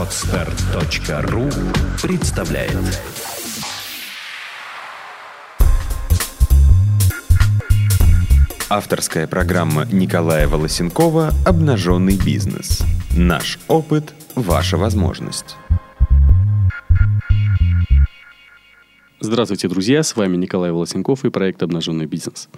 Отстар.ру 0.00 1.50
представляет 2.02 2.74
Авторская 8.70 9.26
программа 9.26 9.84
Николая 9.92 10.48
Волосенкова 10.48 11.34
«Обнаженный 11.44 12.16
бизнес». 12.16 12.82
Наш 13.14 13.58
опыт– 13.68 14.14
ваша 14.34 14.78
возможность. 14.78 15.58
Здравствуйте, 19.20 19.68
друзья! 19.68 20.02
С 20.02 20.16
вами 20.16 20.38
Николай 20.38 20.72
Волосенков 20.72 21.26
и 21.26 21.30
проект 21.30 21.62
«Обнаженный 21.62 22.06
бизнес». 22.06 22.48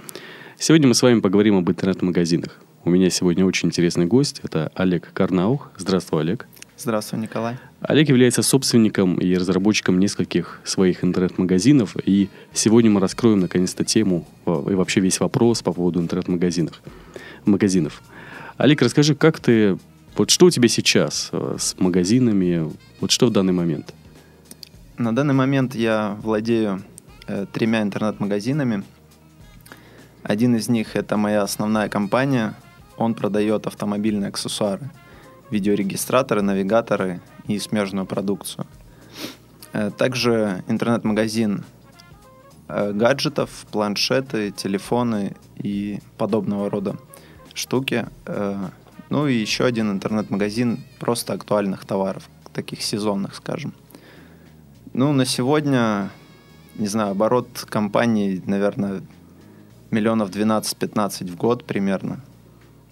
Сегодня 0.61 0.87
мы 0.87 0.95
с 0.95 1.03
вами 1.03 1.19
поговорим 1.19 1.57
об 1.57 1.69
интернет-магазинах. 1.69 2.61
У 2.85 2.91
меня 2.91 3.11
сегодня 3.11 3.45
очень 3.45 3.71
интересный 3.71 4.07
гость. 4.07 4.41
Это 4.45 4.71
Олег 4.77 5.13
Карнаух. 5.13 5.73
Здравствуй, 5.77 6.21
Олег. 6.21 6.47
Здравствуй, 6.83 7.21
Николай. 7.21 7.59
Олег 7.81 8.09
является 8.09 8.43
собственником 8.43 9.15
и 9.15 9.37
разработчиком 9.37 10.01
нескольких 10.01 10.61
своих 10.65 11.05
интернет-магазинов. 11.05 11.95
И 12.05 12.29
сегодня 12.53 12.91
мы 12.91 13.01
раскроем 13.01 13.39
наконец-то 13.39 13.85
тему 13.85 14.27
и 14.47 14.75
вообще 14.75 14.99
весь 14.99 15.21
вопрос 15.21 15.63
по 15.63 15.73
поводу 15.73 16.01
интернет-магазинов. 16.01 16.83
Магазинов. 17.45 18.03
Олег, 18.57 18.83
расскажи, 18.83 19.15
как 19.15 19.39
ты... 19.39 19.79
Вот 20.17 20.31
что 20.31 20.47
у 20.47 20.51
тебя 20.51 20.67
сейчас 20.67 21.29
э, 21.31 21.57
с 21.57 21.77
магазинами? 21.79 22.69
Вот 23.01 23.13
что 23.13 23.27
в 23.27 23.31
данный 23.31 23.53
момент? 23.53 23.95
На 24.99 25.15
данный 25.15 25.35
момент 25.35 25.77
я 25.77 26.19
владею 26.21 26.83
э, 27.29 27.47
тремя 27.53 27.83
интернет-магазинами. 27.83 28.83
Один 30.25 30.57
из 30.57 30.69
них 30.69 30.97
это 30.97 31.17
моя 31.17 31.43
основная 31.43 31.89
компания. 31.89 32.57
Он 32.97 33.15
продает 33.15 33.69
автомобильные 33.69 34.29
аксессуары, 34.29 34.91
видеорегистраторы, 35.53 36.43
навигаторы 36.43 37.21
и 37.47 37.59
смежную 37.59 38.07
продукцию. 38.07 38.67
Э, 39.73 39.91
также 39.91 40.65
интернет-магазин 40.67 41.65
э, 42.69 42.93
гаджетов, 42.93 43.67
планшеты, 43.71 44.51
телефоны 44.51 45.37
и 45.59 46.01
подобного 46.17 46.71
рода 46.71 46.97
штуки. 47.55 48.07
Э, 48.27 48.57
ну 49.11 49.27
и 49.27 49.35
еще 49.35 49.65
один 49.65 49.91
интернет-магазин 49.91 50.81
просто 50.99 51.35
актуальных 51.35 51.85
товаров, 51.85 52.29
таких 52.53 52.83
сезонных, 52.83 53.35
скажем. 53.35 53.75
Ну, 54.95 55.13
на 55.13 55.25
сегодня, 55.25 56.11
не 56.77 56.87
знаю, 56.87 57.13
оборот 57.13 57.67
компании, 57.69 58.43
наверное, 58.47 59.03
миллионов 59.91 60.31
12-15 60.31 61.31
в 61.31 61.37
год 61.37 61.65
примерно. 61.65 62.21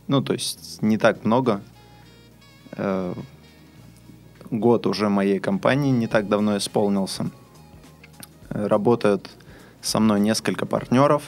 Ну, 0.08 0.22
то 0.22 0.33
есть 0.33 0.83
не 0.83 0.98
так 0.98 1.24
много. 1.24 1.62
Э, 2.73 3.15
год 4.51 4.87
уже 4.87 5.09
моей 5.09 5.39
компании 5.39 5.91
не 5.91 6.07
так 6.07 6.29
давно 6.29 6.57
исполнился. 6.57 7.31
Работают 8.49 9.31
со 9.81 10.01
мной 10.01 10.21
несколько 10.21 10.67
партнеров. 10.67 11.23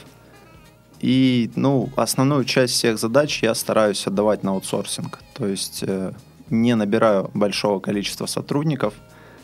И, 0.99 1.51
ну, 1.55 1.89
основную 1.95 2.45
часть 2.45 2.73
всех 2.73 2.97
задач 2.97 3.43
я 3.43 3.55
стараюсь 3.55 4.07
отдавать 4.07 4.43
на 4.43 4.51
аутсорсинг. 4.51 5.19
То 5.33 5.47
есть 5.47 5.83
э, 5.85 6.13
не 6.49 6.75
набираю 6.75 7.29
большого 7.33 7.79
количества 7.79 8.25
сотрудников. 8.25 8.93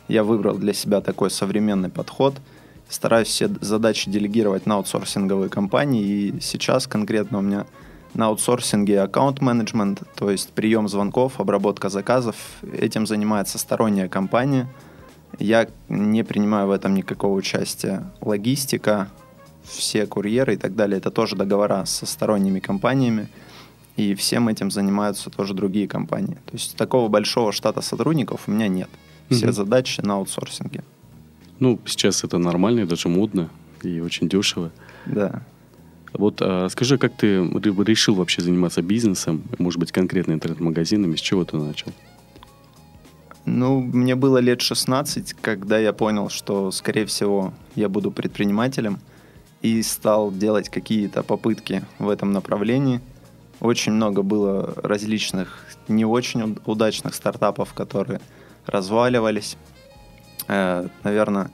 Я 0.07 0.23
выбрал 0.23 0.57
для 0.57 0.73
себя 0.73 1.01
такой 1.01 1.29
современный 1.29 1.89
подход– 1.89 2.35
стараюсь 2.89 3.27
все 3.27 3.49
задачи 3.61 4.09
делегировать 4.09 4.65
на 4.65 4.75
аутсорсинговые 4.75 5.49
компании. 5.49 6.03
И 6.03 6.41
сейчас 6.41 6.87
конкретно 6.87 7.37
у 7.37 7.41
меня 7.41 7.65
на 8.13 8.27
аутсорсинге 8.27 9.01
аккаунт-менеджмент, 9.01 10.03
то 10.15 10.29
есть 10.29 10.51
прием 10.51 10.87
звонков, 10.87 11.39
обработка 11.39 11.89
заказов. 11.89 12.35
Этим 12.73 13.05
занимается 13.05 13.57
сторонняя 13.57 14.07
компания. 14.07 14.67
Я 15.37 15.67
не 15.89 16.23
принимаю 16.23 16.67
в 16.67 16.71
этом 16.71 16.95
никакого 16.95 17.35
участия. 17.35 18.11
Логистика, 18.21 19.09
все 19.63 20.07
курьеры 20.07 20.55
и 20.55 20.57
так 20.57 20.75
далее, 20.75 20.97
это 20.97 21.11
тоже 21.11 21.35
договора 21.35 21.85
со 21.85 22.05
сторонними 22.05 22.59
компаниями. 22.59 23.29
И 23.95 24.15
всем 24.15 24.47
этим 24.47 24.71
занимаются 24.71 25.29
тоже 25.29 25.53
другие 25.53 25.87
компании. 25.87 26.35
То 26.45 26.53
есть 26.53 26.75
такого 26.77 27.09
большого 27.09 27.51
штата 27.51 27.81
сотрудников 27.81 28.43
у 28.47 28.51
меня 28.51 28.67
нет. 28.67 28.89
Все 29.29 29.47
mm-hmm. 29.47 29.51
задачи 29.51 30.01
на 30.01 30.15
аутсорсинге. 30.15 30.83
Ну, 31.59 31.79
сейчас 31.85 32.23
это 32.23 32.37
нормально 32.37 32.85
даже 32.87 33.09
модно, 33.09 33.49
и 33.83 33.99
очень 33.99 34.29
дешево. 34.29 34.71
Да. 35.05 35.43
Вот 36.13 36.41
а, 36.41 36.67
скажи, 36.69 36.97
как 36.97 37.15
ты 37.15 37.37
решил 37.37 38.15
вообще 38.15 38.41
заниматься 38.41 38.81
бизнесом, 38.81 39.43
может 39.57 39.79
быть, 39.79 39.91
конкретно 39.91 40.33
интернет-магазинами, 40.33 41.15
с 41.15 41.19
чего 41.19 41.45
ты 41.45 41.57
начал? 41.57 41.91
Ну, 43.45 43.79
мне 43.81 44.15
было 44.15 44.37
лет 44.39 44.61
16, 44.61 45.33
когда 45.41 45.77
я 45.79 45.93
понял, 45.93 46.29
что, 46.29 46.71
скорее 46.71 47.05
всего, 47.05 47.53
я 47.75 47.89
буду 47.89 48.11
предпринимателем 48.11 48.99
и 49.61 49.81
стал 49.81 50.31
делать 50.31 50.69
какие-то 50.69 51.23
попытки 51.23 51.83
в 51.97 52.09
этом 52.09 52.31
направлении. 52.31 53.01
Очень 53.59 53.93
много 53.93 54.21
было 54.21 54.73
различных 54.77 55.65
не 55.87 56.05
очень 56.05 56.57
удачных 56.65 57.15
стартапов, 57.15 57.73
которые 57.73 58.21
разваливались. 58.65 59.57
Э, 60.47 60.87
наверное, 61.03 61.51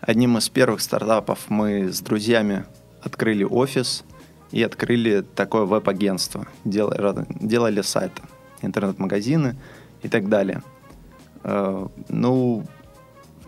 одним 0.00 0.38
из 0.38 0.48
первых 0.48 0.80
стартапов 0.80 1.50
мы 1.50 1.92
с 1.92 2.00
друзьями 2.00 2.64
открыли 3.04 3.44
офис 3.44 4.04
и 4.50 4.62
открыли 4.62 5.24
такое 5.34 5.62
веб-агентство. 5.62 6.46
Делали, 6.64 7.26
делали 7.40 7.82
сайты, 7.82 8.22
интернет-магазины 8.62 9.56
и 10.02 10.08
так 10.08 10.28
далее. 10.28 10.62
Э, 11.42 11.86
ну, 12.08 12.64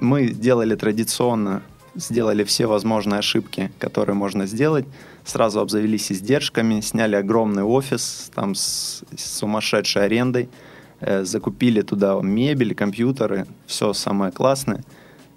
мы 0.00 0.28
делали 0.28 0.75
традиционно, 0.77 1.62
сделали 1.95 2.45
все 2.45 2.66
возможные 2.66 3.19
ошибки, 3.19 3.72
которые 3.78 4.15
можно 4.15 4.47
сделать. 4.47 4.87
Сразу 5.25 5.61
обзавелись 5.61 6.12
издержками, 6.12 6.81
сняли 6.81 7.16
огромный 7.16 7.62
офис 7.62 8.31
там 8.34 8.55
с, 8.55 9.03
с 9.16 9.39
сумасшедшей 9.39 10.05
арендой– 10.05 10.49
Э, 11.00 11.25
закупили 11.25 11.83
туда 11.83 12.19
мебель, 12.22 12.75
компьютеры, 12.75 13.47
все 13.66 13.93
самое 13.93 14.33
классное, 14.33 14.83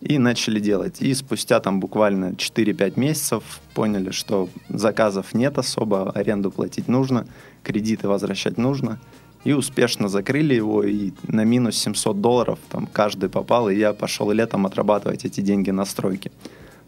и 0.01 0.17
начали 0.17 0.59
делать. 0.59 1.01
И 1.01 1.13
спустя 1.13 1.59
там 1.59 1.79
буквально 1.79 2.31
4-5 2.31 2.99
месяцев 2.99 3.43
поняли, 3.73 4.11
что 4.11 4.49
заказов 4.69 5.33
нет 5.33 5.57
особо, 5.57 6.11
аренду 6.11 6.51
платить 6.51 6.87
нужно, 6.87 7.27
кредиты 7.63 8.07
возвращать 8.07 8.57
нужно. 8.57 8.99
И 9.45 9.53
успешно 9.53 10.09
закрыли 10.09 10.53
его, 10.53 10.83
и 10.83 11.11
на 11.23 11.45
минус 11.45 11.77
700 11.77 12.19
долларов 12.19 12.59
там 12.69 12.87
каждый 12.87 13.29
попал, 13.29 13.69
и 13.69 13.75
я 13.75 13.93
пошел 13.93 14.29
летом 14.31 14.65
отрабатывать 14.65 15.23
эти 15.25 15.39
деньги 15.41 15.71
на 15.71 15.85
стройке. 15.85 16.31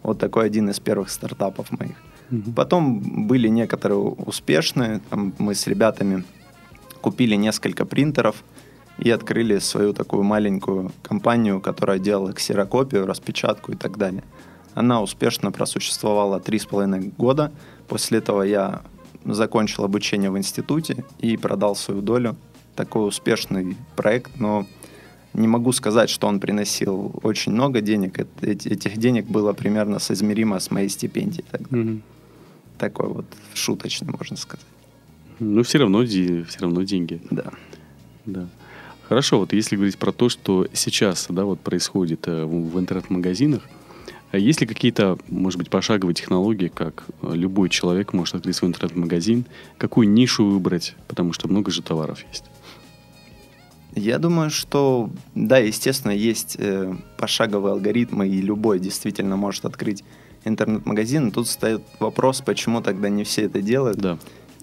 Вот 0.03 0.19
такой 0.19 0.47
один 0.47 0.69
из 0.69 0.79
первых 0.79 1.09
стартапов 1.09 1.71
моих. 1.71 1.95
Mm-hmm. 2.29 2.53
Потом 2.53 3.27
были 3.27 3.47
некоторые 3.47 3.99
успешные. 3.99 4.99
Там 5.09 5.33
мы 5.37 5.55
с 5.55 5.67
ребятами 5.67 6.23
купили 7.01 7.35
несколько 7.35 7.85
принтеров, 7.85 8.43
и 9.01 9.09
открыли 9.09 9.57
свою 9.59 9.93
такую 9.93 10.23
маленькую 10.23 10.91
компанию, 11.01 11.59
которая 11.59 11.97
делала 11.99 12.33
ксерокопию, 12.33 13.07
распечатку 13.07 13.71
и 13.71 13.75
так 13.75 13.97
далее. 13.97 14.23
Она 14.75 15.01
успешно 15.01 15.51
просуществовала 15.51 16.39
три 16.39 16.59
с 16.59 16.65
половиной 16.65 17.11
года. 17.17 17.51
После 17.87 18.19
этого 18.19 18.43
я 18.43 18.83
закончил 19.25 19.83
обучение 19.83 20.29
в 20.29 20.37
институте 20.37 21.03
и 21.19 21.35
продал 21.35 21.75
свою 21.75 22.01
долю. 22.01 22.35
Такой 22.75 23.07
успешный 23.07 23.75
проект, 23.95 24.39
но 24.39 24.65
не 25.33 25.47
могу 25.47 25.71
сказать, 25.71 26.09
что 26.09 26.27
он 26.27 26.39
приносил 26.39 27.19
очень 27.23 27.51
много 27.53 27.81
денег. 27.81 28.19
Этих 28.41 28.97
денег 28.97 29.25
было 29.25 29.53
примерно 29.53 29.99
соизмеримо 29.99 30.59
с 30.59 30.69
моей 30.69 30.89
стипендией. 30.89 31.45
Тогда. 31.51 31.75
Mm-hmm. 31.75 32.01
Такой 32.77 33.09
вот 33.09 33.25
шуточный, 33.53 34.13
можно 34.17 34.37
сказать. 34.37 34.65
Ну, 35.39 35.63
все 35.63 35.79
равно, 35.79 36.05
все 36.05 36.59
равно 36.59 36.83
деньги. 36.83 37.19
Да. 37.31 37.45
Да. 38.25 38.47
Хорошо, 39.11 39.39
вот 39.39 39.51
если 39.51 39.75
говорить 39.75 39.97
про 39.97 40.13
то, 40.13 40.29
что 40.29 40.67
сейчас 40.71 41.25
да, 41.27 41.43
вот 41.43 41.59
происходит 41.59 42.29
э, 42.29 42.45
в 42.45 42.79
интернет-магазинах, 42.79 43.61
а 44.31 44.37
есть 44.37 44.61
ли 44.61 44.67
какие-то, 44.67 45.17
может 45.27 45.59
быть, 45.59 45.69
пошаговые 45.69 46.15
технологии, 46.15 46.69
как 46.69 47.03
э, 47.21 47.33
любой 47.33 47.67
человек 47.67 48.13
может 48.13 48.35
открыть 48.35 48.55
свой 48.55 48.69
интернет-магазин, 48.69 49.43
какую 49.77 50.07
нишу 50.07 50.45
выбрать, 50.45 50.95
потому 51.09 51.33
что 51.33 51.49
много 51.49 51.71
же 51.71 51.81
товаров 51.81 52.23
есть? 52.31 52.45
Я 53.95 54.17
думаю, 54.17 54.49
что, 54.49 55.09
да, 55.35 55.57
естественно, 55.57 56.13
есть 56.13 56.55
э, 56.57 56.95
пошаговые 57.17 57.73
алгоритмы, 57.73 58.29
и 58.29 58.41
любой 58.41 58.79
действительно 58.79 59.35
может 59.35 59.65
открыть 59.65 60.05
интернет-магазин. 60.45 61.31
Тут 61.31 61.49
стоит 61.49 61.81
вопрос, 61.99 62.39
почему 62.39 62.81
тогда 62.81 63.09
не 63.09 63.25
все 63.25 63.41
это 63.41 63.61
делают. 63.61 63.97
Да. 63.97 64.17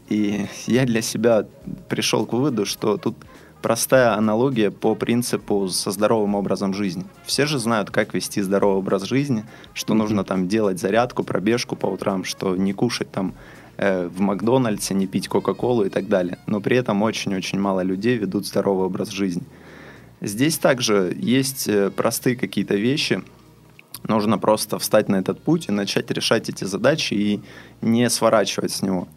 И 0.09 0.47
я 0.67 0.87
для 0.87 1.03
себя 1.03 1.47
пришел 1.91 2.25
к 2.25 2.33
выводу, 2.33 2.65
что 2.65 2.97
тут 2.97 3.15
простая 3.63 4.15
аналогия 4.15 4.71
по 4.71 4.95
принципу 4.95 5.69
со 5.69 5.91
здоровым 5.91 6.35
образом 6.35 6.75
жизни. 6.75 7.05
Все 7.25 7.47
же 7.47 7.59
знают, 7.59 7.91
как 7.91 8.15
вести 8.15 8.41
здоровый 8.41 8.79
образ 8.79 9.05
жизни, 9.05 9.45
что 9.75 9.93
mm-hmm. 9.93 9.97
нужно 9.97 10.25
там 10.25 10.49
делать 10.49 10.79
зарядку, 10.81 11.25
пробежку 11.25 11.77
по 11.77 11.87
утрам, 11.87 12.25
что 12.25 12.57
не 12.57 12.73
кушать 12.73 13.11
там 13.11 13.35
э, 13.77 14.07
в 14.09 14.21
Макдональдсе, 14.21 14.95
не 14.95 15.07
пить 15.07 15.29
Кока-Колу 15.29 15.85
и 15.85 15.89
так 15.89 16.09
далее. 16.09 16.39
Но 16.47 16.61
при 16.61 16.77
этом 16.77 17.03
очень-очень 17.03 17.59
мало 17.59 17.81
людей 17.81 18.17
ведут 18.17 18.47
здоровый 18.47 18.87
образ 18.87 19.11
жизни. 19.11 19.43
Здесь 20.21 20.59
также 20.59 21.17
есть 21.17 21.69
э, 21.69 21.91
простые 21.91 22.37
какие-то 22.37 22.75
вещи. 22.75 23.23
Нужно 24.05 24.39
просто 24.39 24.79
встать 24.79 25.09
на 25.09 25.17
этот 25.17 25.41
путь 25.41 25.69
и 25.69 25.73
начать 25.73 26.11
решать 26.11 26.49
эти 26.49 26.65
задачи 26.65 27.15
и 27.15 27.41
не 27.83 28.09
сворачивать 28.11 28.73
с 28.73 28.83
него. 28.83 29.09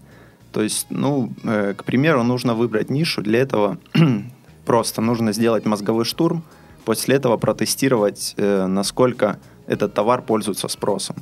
То 0.51 0.61
есть, 0.61 0.87
ну, 0.89 1.31
э, 1.43 1.73
к 1.77 1.83
примеру, 1.83 2.23
нужно 2.23 2.53
выбрать 2.53 2.89
нишу. 2.89 3.21
Для 3.21 3.39
этого 3.39 3.77
просто 4.65 5.01
нужно 5.01 5.33
сделать 5.33 5.65
мозговой 5.65 6.05
штурм, 6.05 6.43
после 6.85 7.15
этого 7.15 7.37
протестировать, 7.37 8.33
э, 8.37 8.65
насколько 8.67 9.39
этот 9.67 9.93
товар 9.93 10.21
пользуется 10.21 10.67
спросом. 10.67 11.15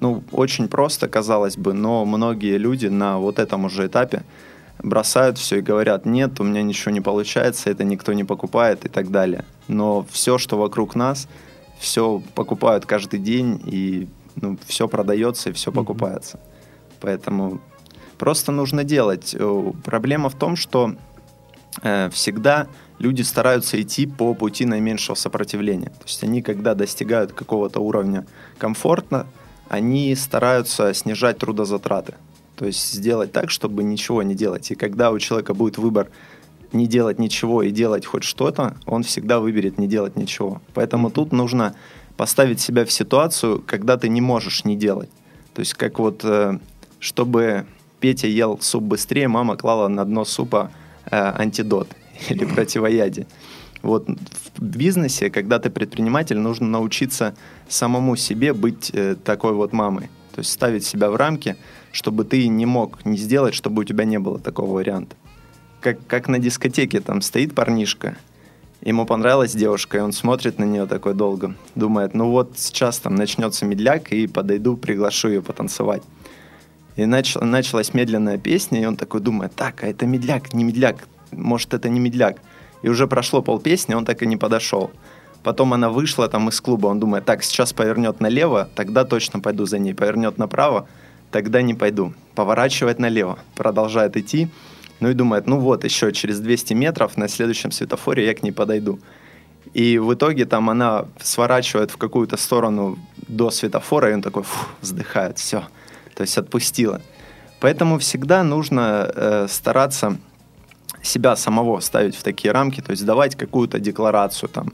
Ну, 0.00 0.22
очень 0.32 0.68
просто, 0.68 1.08
казалось 1.08 1.56
бы, 1.56 1.72
но 1.72 2.04
многие 2.04 2.56
люди 2.56 2.86
на 2.86 3.18
вот 3.18 3.38
этом 3.38 3.64
уже 3.64 3.86
этапе 3.86 4.22
бросают 4.82 5.38
все 5.38 5.58
и 5.58 5.60
говорят, 5.60 6.06
нет, 6.06 6.40
у 6.40 6.44
меня 6.44 6.62
ничего 6.62 6.92
не 6.92 7.00
получается, 7.00 7.70
это 7.70 7.84
никто 7.84 8.12
не 8.12 8.24
покупает 8.24 8.84
и 8.86 8.88
так 8.88 9.10
далее. 9.10 9.44
Но 9.66 10.06
все, 10.10 10.38
что 10.38 10.56
вокруг 10.56 10.94
нас, 10.94 11.28
все 11.78 12.22
покупают 12.34 12.86
каждый 12.86 13.18
день, 13.18 13.60
и 13.66 14.08
ну, 14.36 14.56
все 14.66 14.86
продается 14.88 15.50
и 15.50 15.52
все 15.52 15.70
mm-hmm. 15.70 15.74
покупается. 15.74 16.40
Поэтому 17.00 17.60
просто 18.18 18.52
нужно 18.52 18.84
делать. 18.84 19.34
Э, 19.38 19.72
проблема 19.84 20.28
в 20.28 20.34
том, 20.34 20.56
что 20.56 20.94
э, 21.82 22.10
всегда 22.10 22.66
люди 22.98 23.22
стараются 23.22 23.80
идти 23.80 24.06
по 24.06 24.34
пути 24.34 24.64
наименьшего 24.66 25.14
сопротивления. 25.14 25.90
То 25.90 26.04
есть 26.06 26.22
они, 26.24 26.42
когда 26.42 26.74
достигают 26.74 27.32
какого-то 27.32 27.80
уровня 27.80 28.26
комфорта, 28.58 29.26
они 29.68 30.14
стараются 30.16 30.92
снижать 30.94 31.38
трудозатраты. 31.38 32.14
То 32.56 32.66
есть 32.66 32.92
сделать 32.92 33.32
так, 33.32 33.50
чтобы 33.50 33.84
ничего 33.84 34.22
не 34.22 34.34
делать. 34.34 34.70
И 34.70 34.74
когда 34.74 35.12
у 35.12 35.18
человека 35.18 35.54
будет 35.54 35.78
выбор 35.78 36.08
не 36.72 36.86
делать 36.86 37.18
ничего 37.18 37.62
и 37.62 37.70
делать 37.70 38.04
хоть 38.04 38.24
что-то, 38.24 38.76
он 38.84 39.02
всегда 39.02 39.40
выберет 39.40 39.78
не 39.78 39.86
делать 39.86 40.16
ничего. 40.16 40.60
Поэтому 40.74 41.10
тут 41.10 41.32
нужно 41.32 41.74
поставить 42.16 42.60
себя 42.60 42.84
в 42.84 42.90
ситуацию, 42.90 43.62
когда 43.64 43.96
ты 43.96 44.08
не 44.08 44.20
можешь 44.20 44.64
не 44.64 44.76
делать. 44.76 45.08
То 45.54 45.60
есть 45.60 45.74
как 45.74 45.98
вот, 45.98 46.24
э, 46.24 46.58
чтобы 46.98 47.66
Петя 48.00 48.28
ел 48.28 48.58
суп 48.60 48.84
быстрее, 48.84 49.28
мама 49.28 49.56
клала 49.56 49.88
на 49.88 50.04
дно 50.04 50.24
супа 50.24 50.70
э, 51.10 51.16
антидот 51.16 51.88
или 52.28 52.44
противоядие. 52.44 53.26
Вот 53.82 54.08
в 54.56 54.62
бизнесе, 54.62 55.30
когда 55.30 55.58
ты 55.58 55.70
предприниматель, 55.70 56.38
нужно 56.38 56.66
научиться 56.66 57.34
самому 57.68 58.16
себе 58.16 58.52
быть 58.52 58.90
э, 58.92 59.16
такой 59.22 59.52
вот 59.52 59.72
мамой. 59.72 60.10
То 60.34 60.40
есть 60.40 60.52
ставить 60.52 60.84
себя 60.84 61.10
в 61.10 61.16
рамки, 61.16 61.56
чтобы 61.92 62.24
ты 62.24 62.46
не 62.48 62.66
мог 62.66 63.04
не 63.04 63.16
сделать, 63.16 63.54
чтобы 63.54 63.82
у 63.82 63.84
тебя 63.84 64.04
не 64.04 64.18
было 64.18 64.38
такого 64.38 64.74
варианта. 64.74 65.16
Как, 65.80 65.98
как 66.06 66.28
на 66.28 66.38
дискотеке, 66.38 67.00
там 67.00 67.22
стоит 67.22 67.54
парнишка, 67.54 68.16
ему 68.80 69.06
понравилась 69.06 69.52
девушка, 69.52 69.98
и 69.98 70.00
он 70.00 70.12
смотрит 70.12 70.58
на 70.58 70.64
нее 70.64 70.86
такой 70.86 71.14
долго, 71.14 71.54
думает, 71.74 72.14
ну 72.14 72.30
вот 72.30 72.52
сейчас 72.56 72.98
там 72.98 73.14
начнется 73.14 73.64
медляк, 73.64 74.12
и 74.12 74.26
подойду, 74.26 74.76
приглашу 74.76 75.28
ее 75.28 75.42
потанцевать. 75.42 76.02
И 76.98 77.06
начал, 77.06 77.42
началась 77.42 77.94
медленная 77.94 78.38
песня, 78.38 78.82
и 78.82 78.84
он 78.84 78.96
такой 78.96 79.20
думает, 79.20 79.54
так, 79.54 79.84
а 79.84 79.86
это 79.86 80.04
медляк, 80.04 80.52
не 80.52 80.64
медляк, 80.64 81.06
может 81.30 81.72
это 81.72 81.88
не 81.88 82.00
медляк. 82.00 82.38
И 82.82 82.88
уже 82.88 83.06
прошло 83.06 83.40
полпесни, 83.40 83.94
он 83.94 84.04
так 84.04 84.20
и 84.24 84.26
не 84.26 84.36
подошел. 84.36 84.90
Потом 85.44 85.72
она 85.74 85.90
вышла 85.90 86.28
там 86.28 86.48
из 86.48 86.60
клуба, 86.60 86.88
он 86.88 86.98
думает, 86.98 87.24
так, 87.24 87.44
сейчас 87.44 87.72
повернет 87.72 88.18
налево, 88.18 88.68
тогда 88.74 89.04
точно 89.04 89.38
пойду 89.38 89.64
за 89.64 89.78
ней. 89.78 89.94
Повернет 89.94 90.38
направо, 90.38 90.88
тогда 91.30 91.62
не 91.62 91.74
пойду. 91.74 92.14
Поворачивает 92.34 92.98
налево, 92.98 93.38
продолжает 93.54 94.16
идти. 94.16 94.48
Ну 94.98 95.08
и 95.08 95.14
думает, 95.14 95.46
ну 95.46 95.60
вот, 95.60 95.84
еще 95.84 96.10
через 96.10 96.40
200 96.40 96.74
метров 96.74 97.16
на 97.16 97.28
следующем 97.28 97.70
светофоре 97.70 98.26
я 98.26 98.34
к 98.34 98.42
ней 98.42 98.50
подойду. 98.50 98.98
И 99.72 99.98
в 99.98 100.12
итоге 100.14 100.46
там 100.46 100.68
она 100.68 101.04
сворачивает 101.22 101.92
в 101.92 101.96
какую-то 101.96 102.36
сторону 102.36 102.98
до 103.28 103.52
светофора, 103.52 104.10
и 104.10 104.14
он 104.14 104.22
такой, 104.22 104.42
фу, 104.42 104.66
вздыхает, 104.80 105.38
все. 105.38 105.62
То 106.18 106.22
есть 106.22 106.36
отпустила. 106.36 107.00
Поэтому 107.60 107.98
всегда 107.98 108.42
нужно 108.42 109.08
э, 109.14 109.46
стараться 109.48 110.18
себя 111.00 111.36
самого 111.36 111.78
ставить 111.80 112.16
в 112.16 112.24
такие 112.24 112.50
рамки, 112.50 112.80
то 112.80 112.90
есть 112.90 113.06
давать 113.06 113.36
какую-то 113.36 113.78
декларацию 113.78 114.48
там, 114.48 114.72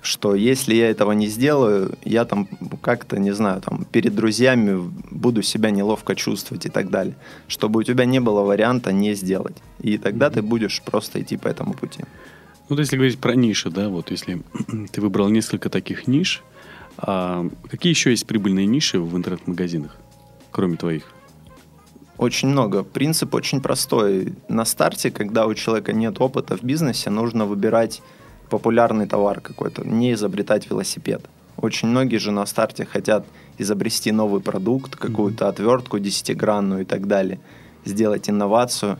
что 0.00 0.36
если 0.36 0.76
я 0.76 0.88
этого 0.88 1.10
не 1.10 1.26
сделаю, 1.26 1.98
я 2.04 2.24
там 2.24 2.46
как-то, 2.82 3.18
не 3.18 3.32
знаю, 3.32 3.60
там 3.62 3.84
перед 3.84 4.14
друзьями 4.14 4.92
буду 5.10 5.42
себя 5.42 5.70
неловко 5.70 6.14
чувствовать 6.14 6.66
и 6.66 6.68
так 6.68 6.88
далее. 6.88 7.16
Чтобы 7.48 7.80
у 7.80 7.82
тебя 7.82 8.04
не 8.04 8.20
было 8.20 8.42
варианта 8.42 8.92
не 8.92 9.14
сделать. 9.14 9.56
И 9.80 9.98
тогда 9.98 10.30
ты 10.30 10.40
будешь 10.40 10.82
просто 10.82 11.20
идти 11.20 11.36
по 11.36 11.48
этому 11.48 11.74
пути. 11.74 12.04
Ну, 12.68 12.78
если 12.78 12.94
говорить 12.96 13.18
про 13.18 13.34
ниши, 13.34 13.70
да, 13.70 13.88
вот 13.88 14.12
если 14.12 14.40
ты 14.92 15.00
выбрал 15.00 15.30
несколько 15.30 15.68
таких 15.68 16.06
ниш, 16.06 16.44
а 16.96 17.44
какие 17.68 17.90
еще 17.90 18.10
есть 18.10 18.26
прибыльные 18.28 18.66
ниши 18.66 19.00
в 19.00 19.16
интернет-магазинах, 19.16 19.96
кроме 20.56 20.76
твоих? 20.78 21.04
Очень 22.16 22.48
много. 22.48 22.82
Принцип 22.82 23.34
очень 23.34 23.60
простой. 23.60 24.32
На 24.48 24.64
старте, 24.64 25.10
когда 25.10 25.46
у 25.46 25.54
человека 25.54 25.92
нет 25.92 26.18
опыта 26.18 26.56
в 26.56 26.62
бизнесе, 26.62 27.10
нужно 27.10 27.44
выбирать 27.44 28.00
популярный 28.48 29.06
товар 29.06 29.40
какой-то, 29.40 29.86
не 29.86 30.12
изобретать 30.14 30.70
велосипед. 30.70 31.28
Очень 31.58 31.88
многие 31.88 32.16
же 32.16 32.30
на 32.30 32.46
старте 32.46 32.86
хотят 32.86 33.26
изобрести 33.58 34.12
новый 34.12 34.40
продукт, 34.40 34.96
какую-то 34.96 35.48
отвертку 35.48 35.98
десятигранную 35.98 36.82
и 36.82 36.84
так 36.84 37.06
далее, 37.06 37.38
сделать 37.84 38.30
инновацию. 38.30 38.98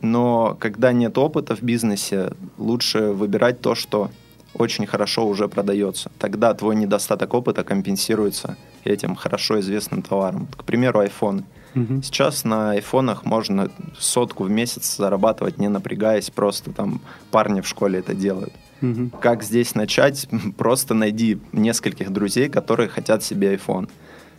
Но 0.00 0.56
когда 0.60 0.92
нет 0.92 1.18
опыта 1.18 1.56
в 1.56 1.62
бизнесе, 1.62 2.32
лучше 2.56 3.10
выбирать 3.10 3.60
то, 3.60 3.74
что 3.74 4.10
очень 4.54 4.86
хорошо 4.86 5.26
уже 5.26 5.48
продается. 5.48 6.10
Тогда 6.18 6.54
твой 6.54 6.76
недостаток 6.76 7.34
опыта 7.34 7.64
компенсируется 7.64 8.56
этим 8.84 9.14
хорошо 9.14 9.60
известным 9.60 10.02
товаром. 10.02 10.46
К 10.56 10.64
примеру, 10.64 11.02
iPhone. 11.02 11.44
Угу. 11.74 12.02
Сейчас 12.02 12.44
на 12.44 12.72
айфонах 12.72 13.24
можно 13.24 13.70
сотку 13.98 14.44
в 14.44 14.50
месяц 14.50 14.96
зарабатывать, 14.96 15.58
не 15.58 15.68
напрягаясь, 15.68 16.30
просто 16.30 16.70
там 16.70 17.00
парни 17.30 17.60
в 17.60 17.66
школе 17.66 17.98
это 17.98 18.14
делают. 18.14 18.52
Угу. 18.80 19.10
Как 19.20 19.42
здесь 19.42 19.74
начать? 19.74 20.28
Просто 20.56 20.94
найди 20.94 21.38
нескольких 21.52 22.12
друзей, 22.12 22.48
которые 22.48 22.88
хотят 22.88 23.22
себе 23.22 23.54
iPhone. 23.54 23.88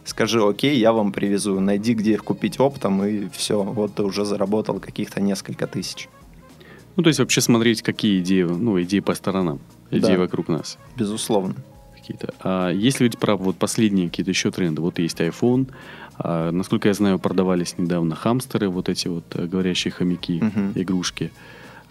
Скажи, 0.05 0.41
окей, 0.41 0.77
я 0.77 0.93
вам 0.93 1.11
привезу. 1.11 1.59
Найди, 1.59 1.95
где 1.95 2.13
их 2.13 2.23
купить 2.23 2.59
оптом, 2.59 3.03
и 3.03 3.27
все. 3.29 3.63
Вот 3.63 3.95
ты 3.95 4.03
уже 4.03 4.23
заработал 4.23 4.79
каких-то 4.79 5.19
несколько 5.19 5.65
тысяч. 5.65 6.09
Ну, 6.95 7.03
то 7.03 7.09
есть 7.09 7.19
вообще 7.19 7.41
смотреть, 7.41 7.81
какие 7.81 8.19
идеи, 8.19 8.43
ну, 8.43 8.81
идеи 8.81 8.99
по 8.99 9.15
сторонам, 9.15 9.59
идеи 9.91 10.15
да, 10.15 10.19
вокруг 10.19 10.47
нас. 10.47 10.77
Безусловно. 10.97 11.55
Какие-то. 11.95 12.33
А 12.39 12.69
если 12.71 12.99
говорить 12.99 13.19
про 13.19 13.35
вот 13.35 13.57
последние 13.57 14.09
какие-то 14.09 14.31
еще 14.31 14.51
тренды, 14.51 14.81
вот 14.81 14.99
есть 14.99 15.19
iPhone, 15.19 15.67
а, 16.17 16.51
насколько 16.51 16.87
я 16.87 16.93
знаю, 16.93 17.19
продавались 17.19 17.77
недавно 17.77 18.15
хамстеры, 18.15 18.69
вот 18.69 18.89
эти 18.89 19.07
вот 19.07 19.25
э, 19.35 19.47
говорящие 19.47 19.91
хомяки, 19.91 20.39
uh-huh. 20.39 20.71
игрушки. 20.75 21.31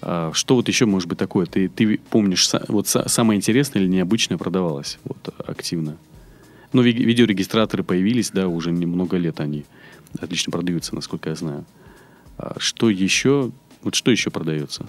А, 0.00 0.30
что 0.32 0.54
вот 0.54 0.68
еще 0.68 0.86
может 0.86 1.08
быть 1.08 1.18
такое? 1.18 1.46
Ты, 1.46 1.68
ты 1.68 1.98
помнишь, 2.10 2.48
вот 2.68 2.86
самое 2.86 3.36
интересное 3.36 3.82
или 3.82 3.88
необычное 3.88 4.38
продавалось 4.38 4.98
вот, 5.04 5.34
активно? 5.46 5.96
Ну, 6.72 6.82
ви- 6.82 6.92
видеорегистраторы 6.92 7.82
появились, 7.82 8.30
да, 8.30 8.48
уже 8.48 8.72
немного 8.72 9.16
лет 9.16 9.40
они 9.40 9.64
отлично 10.20 10.50
продаются, 10.50 10.94
насколько 10.94 11.30
я 11.30 11.36
знаю. 11.36 11.64
А 12.38 12.56
что 12.58 12.90
еще? 12.90 13.52
Вот 13.82 13.94
что 13.94 14.10
еще 14.10 14.30
продается? 14.30 14.86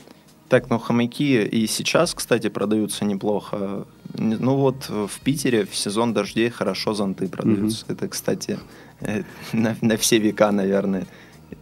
Так, 0.47 0.69
ну 0.69 0.77
хомяки 0.77 1.43
и 1.43 1.67
сейчас, 1.67 2.13
кстати, 2.13 2.49
продаются 2.49 3.03
неплохо. 3.03 3.85
Ну 4.13 4.55
вот 4.55 4.89
в 4.89 5.19
Питере 5.23 5.65
в 5.65 5.75
сезон 5.75 6.13
дождей 6.13 6.49
хорошо 6.49 6.93
зонты 6.93 7.27
продаются. 7.27 7.85
Mm-hmm. 7.85 7.93
Это, 7.93 8.07
кстати, 8.07 8.59
э, 9.01 9.23
на, 9.53 9.75
на 9.81 9.97
все 9.97 10.19
века, 10.19 10.51
наверное. 10.51 11.07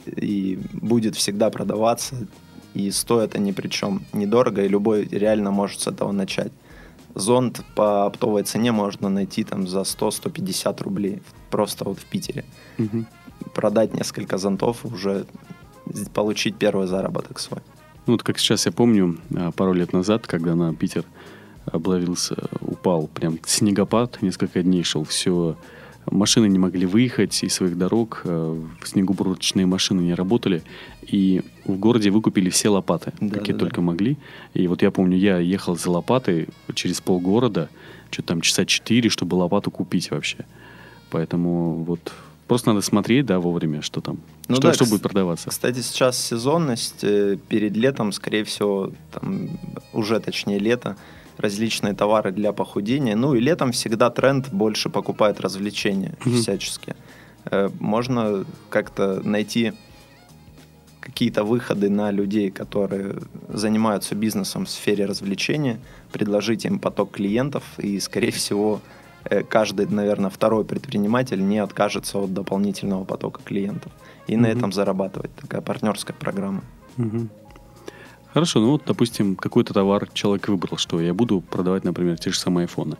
И 0.05 0.59
будет 0.73 1.15
всегда 1.15 1.49
продаваться. 1.49 2.27
И 2.73 2.91
стоят 2.91 3.35
они 3.35 3.53
причем 3.53 4.01
недорого, 4.13 4.63
и 4.63 4.67
любой 4.67 5.07
реально 5.07 5.51
может 5.51 5.79
с 5.79 5.87
этого 5.87 6.11
начать. 6.11 6.51
Зонт 7.15 7.61
по 7.75 8.05
оптовой 8.05 8.43
цене 8.43 8.71
можно 8.71 9.07
найти 9.07 9.43
там 9.43 9.67
за 9.67 9.81
100-150 9.81 10.83
рублей. 10.83 11.21
Просто 11.49 11.85
вот 11.85 11.99
в 11.99 12.05
Питере. 12.05 12.43
Mm-hmm. 12.77 13.05
Продать 13.53 13.93
несколько 13.93 14.37
зонтов 14.37 14.85
уже 14.85 15.25
получить 16.13 16.57
первый 16.57 16.87
заработок 16.87 17.39
свой. 17.39 17.61
Ну, 18.05 18.13
вот 18.13 18.23
как 18.23 18.37
сейчас 18.37 18.65
я 18.65 18.71
помню, 18.71 19.17
а, 19.35 19.51
пару 19.51 19.73
лет 19.73 19.93
назад, 19.93 20.27
когда 20.27 20.55
на 20.55 20.73
Питер 20.73 21.05
облавился, 21.65 22.35
упал 22.59 23.07
прям 23.07 23.39
снегопад, 23.45 24.21
несколько 24.21 24.61
дней 24.61 24.83
шел, 24.83 25.05
все, 25.05 25.55
машины 26.11 26.47
не 26.47 26.59
могли 26.59 26.85
выехать 26.85 27.41
из 27.43 27.53
своих 27.53 27.77
дорог, 27.77 28.21
а, 28.25 28.61
снегоуборочные 28.83 29.65
машины 29.65 30.01
не 30.01 30.13
работали, 30.13 30.63
и 31.01 31.43
в 31.65 31.77
городе 31.77 32.09
выкупили 32.09 32.49
все 32.49 32.69
лопаты, 32.69 33.13
да, 33.21 33.39
какие 33.39 33.53
да, 33.53 33.59
только 33.59 33.77
да. 33.77 33.83
могли. 33.83 34.17
И 34.53 34.67
вот 34.67 34.81
я 34.81 34.91
помню, 34.91 35.17
я 35.17 35.37
ехал 35.37 35.77
за 35.77 35.89
лопатой 35.89 36.49
через 36.73 36.99
полгорода, 36.99 37.69
что-то 38.11 38.27
там 38.27 38.41
часа 38.41 38.65
четыре, 38.65 39.09
чтобы 39.09 39.35
лопату 39.35 39.71
купить 39.71 40.11
вообще. 40.11 40.45
Поэтому 41.09 41.83
вот 41.83 42.11
Просто 42.47 42.69
надо 42.69 42.81
смотреть, 42.81 43.25
да, 43.25 43.39
вовремя, 43.39 43.81
что 43.81 44.01
там, 44.01 44.19
ну 44.47 44.55
что, 44.55 44.67
да, 44.67 44.73
что 44.73 44.85
будет 44.85 45.01
продаваться. 45.01 45.49
Кстати, 45.49 45.79
сейчас 45.81 46.17
сезонность, 46.17 47.03
э, 47.03 47.37
перед 47.47 47.75
летом, 47.77 48.11
скорее 48.11 48.43
всего, 48.43 48.91
там 49.11 49.49
уже 49.93 50.19
точнее 50.19 50.59
лето, 50.59 50.97
различные 51.37 51.93
товары 51.93 52.31
для 52.31 52.51
похудения. 52.53 53.15
Ну 53.15 53.33
и 53.33 53.39
летом 53.39 53.71
всегда 53.71 54.09
тренд 54.09 54.49
больше 54.51 54.89
покупают 54.89 55.39
развлечения 55.39 56.15
mm-hmm. 56.25 56.41
всяческие. 56.41 56.95
Э, 57.45 57.69
можно 57.79 58.45
как-то 58.69 59.21
найти 59.23 59.73
какие-то 60.99 61.43
выходы 61.43 61.89
на 61.89 62.11
людей, 62.11 62.49
которые 62.49 63.15
занимаются 63.49 64.15
бизнесом 64.15 64.65
в 64.65 64.69
сфере 64.69 65.05
развлечения, 65.05 65.79
предложить 66.11 66.65
им 66.65 66.79
поток 66.79 67.11
клиентов, 67.11 67.63
и, 67.77 67.99
скорее 67.99 68.31
всего, 68.31 68.81
каждый, 69.49 69.87
наверное, 69.87 70.29
второй 70.29 70.65
предприниматель 70.65 71.45
не 71.45 71.59
откажется 71.59 72.19
от 72.19 72.33
дополнительного 72.33 73.03
потока 73.03 73.41
клиентов. 73.43 73.91
И 74.27 74.33
mm-hmm. 74.33 74.37
на 74.37 74.47
этом 74.47 74.71
зарабатывать. 74.71 75.35
Такая 75.35 75.61
партнерская 75.61 76.15
программа. 76.15 76.63
Mm-hmm. 76.97 77.27
Хорошо, 78.33 78.59
ну 78.59 78.71
вот, 78.71 78.83
допустим, 78.87 79.35
какой-то 79.35 79.73
товар 79.73 80.07
человек 80.13 80.47
выбрал, 80.47 80.77
что 80.77 80.99
я 80.99 81.13
буду 81.13 81.41
продавать, 81.41 81.83
например, 81.83 82.17
те 82.17 82.31
же 82.31 82.39
самые 82.39 82.63
айфоны. 82.63 82.97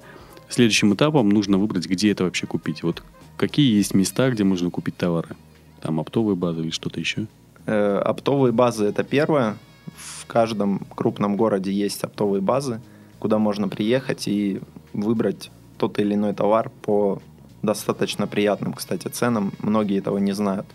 Следующим 0.47 0.93
этапом 0.93 1.29
нужно 1.29 1.57
выбрать, 1.57 1.87
где 1.87 2.11
это 2.11 2.23
вообще 2.23 2.45
купить. 2.45 2.83
Вот 2.83 3.01
какие 3.37 3.75
есть 3.75 3.95
места, 3.95 4.29
где 4.29 4.43
можно 4.43 4.69
купить 4.69 4.95
товары? 4.95 5.35
Там 5.81 5.99
оптовые 5.99 6.35
базы 6.35 6.61
или 6.61 6.69
что-то 6.69 6.99
еще? 6.99 7.25
Э, 7.65 7.97
оптовые 7.97 8.51
базы 8.51 8.85
это 8.85 9.03
первое. 9.03 9.57
В 9.95 10.27
каждом 10.27 10.85
крупном 10.95 11.35
городе 11.35 11.71
есть 11.71 12.03
оптовые 12.03 12.41
базы, 12.41 12.79
куда 13.17 13.39
можно 13.39 13.67
приехать 13.67 14.27
и 14.27 14.61
выбрать 14.93 15.49
тот 15.83 15.99
или 15.99 16.13
иной 16.13 16.33
товар 16.33 16.71
по 16.81 17.21
достаточно 17.61 18.25
приятным, 18.25 18.71
кстати, 18.71 19.09
ценам. 19.09 19.51
Многие 19.59 19.99
этого 19.99 20.17
не 20.17 20.31
знают. 20.31 20.65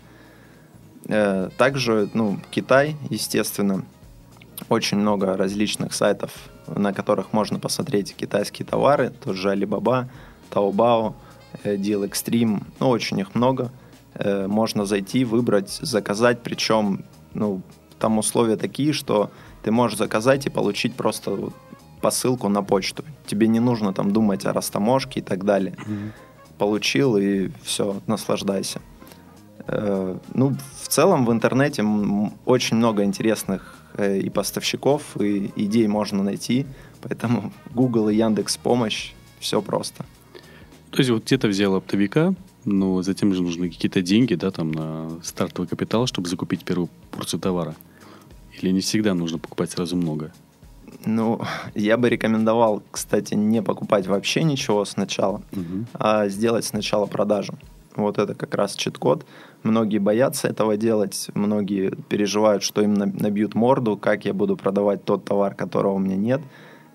Э, 1.07 1.49
также, 1.57 2.09
ну, 2.13 2.39
Китай, 2.51 2.95
естественно, 3.09 3.83
очень 4.69 4.97
много 4.97 5.35
различных 5.35 5.93
сайтов, 5.93 6.31
на 6.67 6.93
которых 6.93 7.33
можно 7.33 7.59
посмотреть 7.59 8.15
китайские 8.15 8.67
товары, 8.67 9.09
тоже 9.09 9.51
Alibaba, 9.51 10.09
Taobao, 10.51 11.13
э, 11.63 11.75
Deal 11.75 12.07
Extreme, 12.07 12.61
ну, 12.79 12.89
очень 12.89 13.19
их 13.19 13.33
много. 13.33 13.71
Э, 14.13 14.45
можно 14.45 14.85
зайти, 14.85 15.25
выбрать, 15.25 15.71
заказать, 15.81 16.43
причем, 16.43 17.03
ну, 17.33 17.63
там 17.97 18.19
условия 18.19 18.57
такие, 18.57 18.93
что 18.93 19.31
ты 19.63 19.71
можешь 19.71 19.97
заказать 19.97 20.45
и 20.45 20.51
получить 20.51 20.93
просто 20.93 21.51
посылку 22.01 22.49
на 22.49 22.63
почту. 22.63 23.03
Тебе 23.25 23.47
не 23.47 23.59
нужно 23.59 23.93
там 23.93 24.11
думать 24.11 24.45
о 24.45 24.53
растаможке 24.53 25.19
и 25.19 25.23
так 25.23 25.43
далее. 25.43 25.75
Mm-hmm. 25.77 26.11
Получил 26.57 27.17
и 27.17 27.49
все, 27.63 28.01
наслаждайся. 28.07 28.81
Э, 29.67 30.17
ну, 30.33 30.55
в 30.81 30.87
целом 30.87 31.25
в 31.25 31.31
интернете 31.31 31.83
очень 32.45 32.77
много 32.77 33.03
интересных 33.03 33.79
Э, 33.99 34.17
и 34.17 34.29
поставщиков, 34.29 35.19
и 35.19 35.51
идей 35.55 35.87
можно 35.87 36.23
найти. 36.23 36.65
Поэтому 37.01 37.51
Google 37.73 38.09
и 38.09 38.15
Яндекс 38.15 38.57
помощь, 38.57 39.13
все 39.39 39.61
просто. 39.61 40.05
То 40.91 40.99
есть 40.99 41.09
вот 41.09 41.23
где-то 41.25 41.47
взял 41.47 41.75
оптовика, 41.75 42.33
но 42.65 43.01
затем 43.01 43.33
же 43.33 43.43
нужны 43.43 43.69
какие-то 43.69 44.01
деньги, 44.01 44.35
да, 44.35 44.51
там 44.51 44.71
на 44.71 45.19
стартовый 45.21 45.67
капитал, 45.67 46.07
чтобы 46.07 46.29
закупить 46.29 46.63
первую 46.63 46.89
порцию 47.11 47.39
товара. 47.39 47.75
Или 48.59 48.71
не 48.71 48.79
всегда 48.79 49.13
нужно 49.13 49.37
покупать 49.37 49.71
сразу 49.71 49.95
много? 49.95 50.31
Ну, 51.05 51.41
я 51.75 51.97
бы 51.97 52.09
рекомендовал, 52.09 52.83
кстати, 52.91 53.33
не 53.33 53.61
покупать 53.61 54.07
вообще 54.07 54.43
ничего 54.43 54.85
сначала, 54.85 55.41
угу. 55.51 55.85
а 55.93 56.27
сделать 56.27 56.65
сначала 56.65 57.05
продажу. 57.05 57.53
Вот 57.95 58.17
это 58.17 58.33
как 58.33 58.53
раз 58.55 58.75
чит-код. 58.75 59.25
Многие 59.63 59.97
боятся 59.97 60.47
этого 60.47 60.77
делать, 60.77 61.29
многие 61.33 61.91
переживают, 62.09 62.63
что 62.63 62.81
им 62.81 62.93
набьют 62.93 63.55
морду, 63.55 63.97
как 63.97 64.25
я 64.25 64.33
буду 64.33 64.55
продавать 64.55 65.03
тот 65.03 65.25
товар, 65.25 65.53
которого 65.53 65.93
у 65.93 65.99
меня 65.99 66.15
нет. 66.15 66.41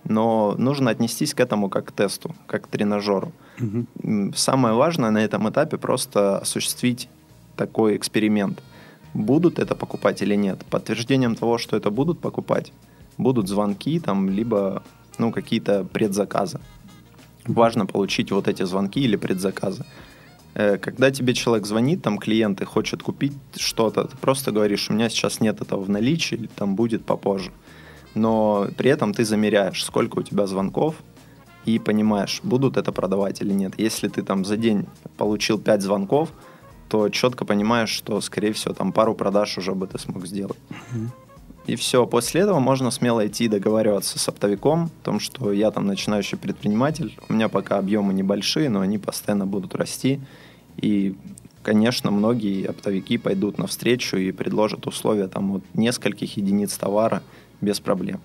Но 0.04 0.54
нужно 0.58 0.90
отнестись 0.90 1.34
к 1.34 1.40
этому 1.40 1.68
как 1.68 1.86
к 1.86 1.92
тесту, 1.92 2.34
как 2.46 2.64
к 2.64 2.66
тренажеру. 2.68 3.32
Угу. 3.60 4.32
Самое 4.34 4.74
важное 4.74 5.10
на 5.10 5.24
этом 5.24 5.48
этапе 5.48 5.78
просто 5.78 6.38
осуществить 6.38 7.08
такой 7.56 7.96
эксперимент. 7.96 8.62
Будут 9.14 9.58
это 9.58 9.74
покупать 9.74 10.22
или 10.22 10.34
нет? 10.34 10.64
Подтверждением 10.70 11.36
того, 11.36 11.58
что 11.58 11.76
это 11.76 11.90
будут 11.90 12.18
покупать, 12.18 12.72
будут 13.18 13.48
звонки 13.48 14.00
там, 14.00 14.28
либо 14.28 14.82
ну, 15.18 15.32
какие-то 15.32 15.84
предзаказы. 15.84 16.60
Важно 17.46 17.86
получить 17.86 18.32
вот 18.32 18.48
эти 18.48 18.64
звонки 18.64 19.00
или 19.00 19.16
предзаказы. 19.16 19.84
Э, 20.54 20.78
когда 20.78 21.10
тебе 21.10 21.34
человек 21.34 21.66
звонит, 21.66 22.02
там 22.02 22.18
клиент 22.18 22.60
и 22.60 22.64
хочет 22.64 23.02
купить 23.02 23.34
что-то, 23.56 24.04
ты 24.04 24.16
просто 24.16 24.52
говоришь, 24.52 24.90
у 24.90 24.94
меня 24.94 25.08
сейчас 25.08 25.40
нет 25.40 25.60
этого 25.60 25.82
в 25.82 25.90
наличии, 25.90 26.36
или 26.36 26.46
там 26.46 26.76
будет 26.76 27.04
попозже. 27.04 27.50
Но 28.14 28.68
при 28.76 28.90
этом 28.90 29.12
ты 29.12 29.24
замеряешь, 29.24 29.84
сколько 29.84 30.20
у 30.20 30.22
тебя 30.22 30.46
звонков, 30.46 30.94
и 31.66 31.78
понимаешь, 31.78 32.40
будут 32.42 32.76
это 32.76 32.92
продавать 32.92 33.40
или 33.40 33.52
нет. 33.52 33.72
Если 33.78 34.08
ты 34.08 34.22
там 34.22 34.44
за 34.44 34.56
день 34.56 34.86
получил 35.16 35.58
5 35.58 35.82
звонков, 35.82 36.28
то 36.88 37.08
четко 37.08 37.44
понимаешь, 37.44 37.88
что, 37.88 38.20
скорее 38.20 38.52
всего, 38.52 38.74
там 38.74 38.92
пару 38.92 39.14
продаж 39.14 39.58
уже 39.58 39.74
бы 39.74 39.86
ты 39.86 39.98
смог 39.98 40.26
сделать. 40.26 40.58
Mm-hmm. 40.68 41.08
И 41.66 41.76
все. 41.76 42.06
После 42.06 42.42
этого 42.42 42.58
можно 42.58 42.90
смело 42.90 43.26
идти 43.26 43.48
договариваться 43.48 44.18
с 44.18 44.28
оптовиком 44.28 44.84
о 44.84 45.04
том, 45.04 45.18
что 45.18 45.50
я 45.52 45.70
там 45.70 45.86
начинающий 45.86 46.36
предприниматель, 46.36 47.16
у 47.28 47.32
меня 47.32 47.48
пока 47.48 47.78
объемы 47.78 48.12
небольшие, 48.12 48.68
но 48.68 48.80
они 48.80 48.98
постоянно 48.98 49.46
будут 49.46 49.74
расти. 49.74 50.20
И, 50.76 51.14
конечно, 51.62 52.10
многие 52.10 52.66
оптовики 52.66 53.16
пойдут 53.16 53.56
навстречу 53.56 54.16
и 54.16 54.30
предложат 54.30 54.86
условия 54.86 55.28
там 55.28 55.52
вот 55.52 55.62
нескольких 55.72 56.36
единиц 56.36 56.76
товара 56.76 57.22
без 57.62 57.80
проблем. 57.80 58.20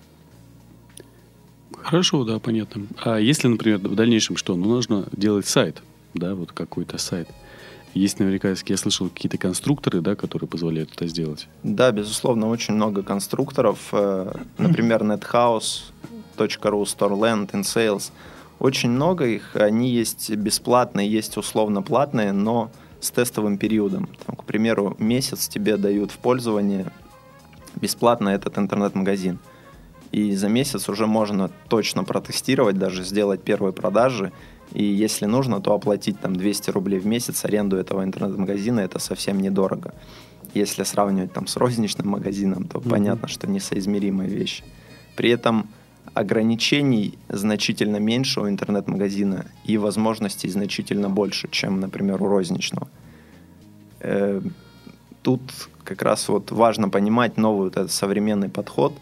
Хорошо, 1.82 2.24
да, 2.24 2.38
понятно. 2.38 2.86
А 3.02 3.18
если, 3.18 3.48
например, 3.48 3.78
в 3.78 3.94
дальнейшем 3.94 4.36
что? 4.36 4.54
Ну, 4.54 4.66
нужно 4.66 5.08
делать 5.12 5.46
сайт, 5.46 5.82
да, 6.12 6.34
вот 6.34 6.52
какой-то 6.52 6.98
сайт. 6.98 7.28
Есть 7.94 8.18
наверняка, 8.18 8.54
я 8.66 8.76
слышал, 8.76 9.08
какие-то 9.08 9.38
конструкторы, 9.38 10.00
да, 10.00 10.14
которые 10.14 10.48
позволяют 10.48 10.92
это 10.94 11.06
сделать. 11.06 11.48
Да, 11.62 11.90
безусловно, 11.90 12.48
очень 12.48 12.74
много 12.74 13.02
конструкторов. 13.02 13.78
Э, 13.92 14.32
например, 14.58 15.02
nethouse.ru, 15.02 15.82
Storeland, 16.36 17.50
InSales– 17.50 18.12
очень 18.60 18.90
много 18.90 19.24
их, 19.24 19.56
они 19.56 19.88
есть 19.88 20.30
бесплатные, 20.30 21.10
есть 21.10 21.38
условно 21.38 21.80
платные, 21.80 22.32
но 22.32 22.70
с 23.00 23.10
тестовым 23.10 23.56
периодом. 23.56 24.06
Там, 24.26 24.36
к 24.36 24.44
примеру, 24.44 24.94
месяц 24.98 25.48
тебе 25.48 25.78
дают 25.78 26.10
в 26.10 26.18
пользование 26.18 26.92
бесплатно 27.74 28.28
этот 28.28 28.58
интернет-магазин. 28.58 29.38
И 30.12 30.36
за 30.36 30.48
месяц 30.48 30.90
уже 30.90 31.06
можно 31.06 31.50
точно 31.68 32.04
протестировать, 32.04 32.76
даже 32.76 33.02
сделать 33.02 33.42
первые 33.42 33.72
продажи. 33.72 34.30
И 34.72 34.84
если 34.84 35.26
нужно, 35.26 35.60
то 35.60 35.74
оплатить 35.74 36.20
там 36.20 36.36
200 36.36 36.70
рублей 36.70 37.00
в 37.00 37.06
месяц 37.06 37.44
аренду 37.44 37.76
этого 37.76 38.04
интернет-магазина, 38.04 38.80
это 38.80 38.98
совсем 38.98 39.40
недорого. 39.40 39.94
Если 40.54 40.84
сравнивать 40.84 41.32
там 41.32 41.46
с 41.46 41.56
розничным 41.56 42.08
магазином, 42.08 42.64
то 42.64 42.78
mm-hmm. 42.78 42.90
понятно, 42.90 43.28
что 43.28 43.46
несоизмеримые 43.48 44.28
вещи. 44.28 44.64
При 45.16 45.30
этом 45.30 45.68
ограничений 46.14 47.18
значительно 47.28 47.96
меньше 47.96 48.40
у 48.40 48.48
интернет-магазина 48.48 49.46
и 49.64 49.76
возможностей 49.76 50.48
значительно 50.48 51.08
больше, 51.08 51.48
чем, 51.50 51.80
например, 51.80 52.22
у 52.22 52.28
розничного. 52.28 52.88
Э, 54.00 54.40
тут 55.22 55.40
как 55.84 56.02
раз 56.02 56.28
вот 56.28 56.50
важно 56.50 56.88
понимать 56.88 57.36
новый 57.36 57.64
вот 57.64 57.76
этот 57.76 57.92
современный 57.92 58.48
подход, 58.48 58.92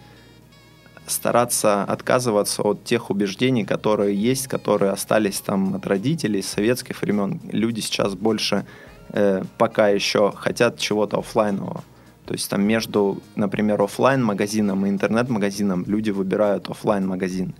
стараться 1.08 1.82
отказываться 1.82 2.62
от 2.62 2.84
тех 2.84 3.10
убеждений, 3.10 3.64
которые 3.64 4.14
есть, 4.14 4.48
которые 4.48 4.92
остались 4.92 5.40
там 5.40 5.74
от 5.74 5.86
родителей, 5.86 6.42
советских 6.42 7.02
времен. 7.02 7.40
Люди 7.50 7.80
сейчас 7.80 8.14
больше 8.14 8.64
э, 9.10 9.42
пока 9.58 9.88
еще 9.88 10.32
хотят 10.32 10.78
чего-то 10.78 11.18
офлайнового. 11.18 11.82
То 12.26 12.34
есть 12.34 12.50
там 12.50 12.62
между, 12.62 13.22
например, 13.36 13.80
офлайн 13.80 14.22
магазином 14.22 14.84
и 14.84 14.90
интернет-магазином 14.90 15.84
люди 15.86 16.10
выбирают 16.10 16.68
офлайн 16.68 17.06
магазин 17.06 17.54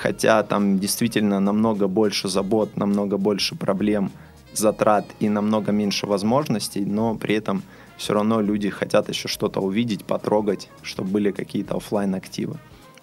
Хотя 0.00 0.42
там 0.42 0.78
действительно 0.78 1.40
намного 1.40 1.86
больше 1.86 2.28
забот, 2.28 2.74
намного 2.76 3.18
больше 3.18 3.54
проблем, 3.54 4.10
затрат 4.54 5.04
и 5.20 5.28
намного 5.28 5.72
меньше 5.72 6.06
возможностей, 6.06 6.86
но 6.86 7.16
при 7.16 7.34
этом 7.34 7.62
все 7.98 8.14
равно 8.14 8.40
люди 8.40 8.70
хотят 8.70 9.10
еще 9.10 9.28
что-то 9.28 9.60
увидеть, 9.60 10.06
потрогать, 10.06 10.70
чтобы 10.80 11.10
были 11.10 11.32
какие-то 11.32 11.76
офлайн 11.76 12.14
активы. 12.14 12.56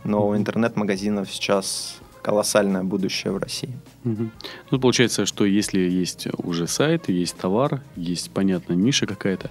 Но 0.03 0.27
у 0.27 0.35
интернет-магазинов 0.35 1.31
сейчас 1.31 1.99
колоссальное 2.21 2.83
будущее 2.83 3.31
в 3.31 3.37
России. 3.37 3.77
Угу. 4.03 4.29
Ну, 4.71 4.79
получается, 4.79 5.25
что 5.25 5.45
если 5.45 5.79
есть 5.79 6.27
уже 6.37 6.67
сайт, 6.67 7.09
есть 7.09 7.37
товар, 7.37 7.81
есть, 7.95 8.31
понятно, 8.31 8.73
ниша 8.73 9.05
какая-то, 9.05 9.49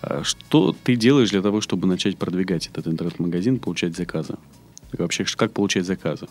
а 0.00 0.22
что 0.24 0.74
ты 0.84 0.96
делаешь 0.96 1.30
для 1.30 1.42
того, 1.42 1.60
чтобы 1.60 1.86
начать 1.86 2.16
продвигать 2.16 2.68
этот 2.68 2.86
интернет-магазин, 2.86 3.58
получать 3.58 3.96
заказы? 3.96 4.36
И 4.92 5.00
вообще, 5.00 5.24
как 5.24 5.52
получать 5.52 5.84
заказы? 5.84 6.26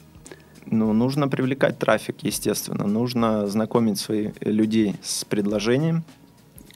Ну, 0.65 0.93
нужно 0.93 1.27
привлекать 1.27 1.77
трафик, 1.77 2.15
естественно. 2.23 2.87
Нужно 2.87 3.47
знакомить 3.47 3.99
своих 3.99 4.33
людей 4.41 4.95
с 5.03 5.23
предложением, 5.25 6.03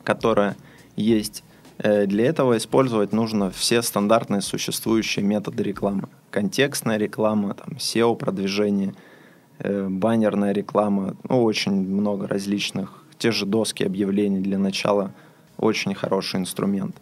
которое 0.03 0.55
есть. 0.95 1.43
Э, 1.79 2.05
для 2.05 2.25
этого 2.25 2.57
использовать 2.57 3.13
нужно 3.13 3.49
все 3.51 3.81
стандартные 3.81 4.41
существующие 4.41 5.25
методы 5.25 5.63
рекламы. 5.63 6.07
контекстная 6.29 6.97
реклама, 6.97 7.55
там, 7.55 7.77
SEO-продвижение, 7.77 8.93
э, 9.59 9.87
баннерная 9.89 10.51
реклама, 10.51 11.15
ну, 11.27 11.43
очень 11.43 11.71
много 11.71 12.27
различных. 12.27 13.03
Те 13.17 13.31
же 13.31 13.45
доски 13.45 13.83
объявлений 13.83 14.39
для 14.39 14.59
начала 14.59 15.11
очень 15.57 15.95
хороший 15.95 16.39
инструмент. 16.39 16.95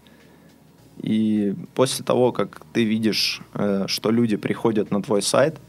И 0.98 1.56
после 1.76 2.06
того, 2.06 2.32
как 2.32 2.62
ты 2.74 2.86
видишь, 2.86 3.42
э, 3.54 3.86
что 3.88 4.12
люди 4.12 4.38
приходят 4.38 4.92
на 4.92 5.02
твой 5.02 5.22
сайт, 5.22 5.60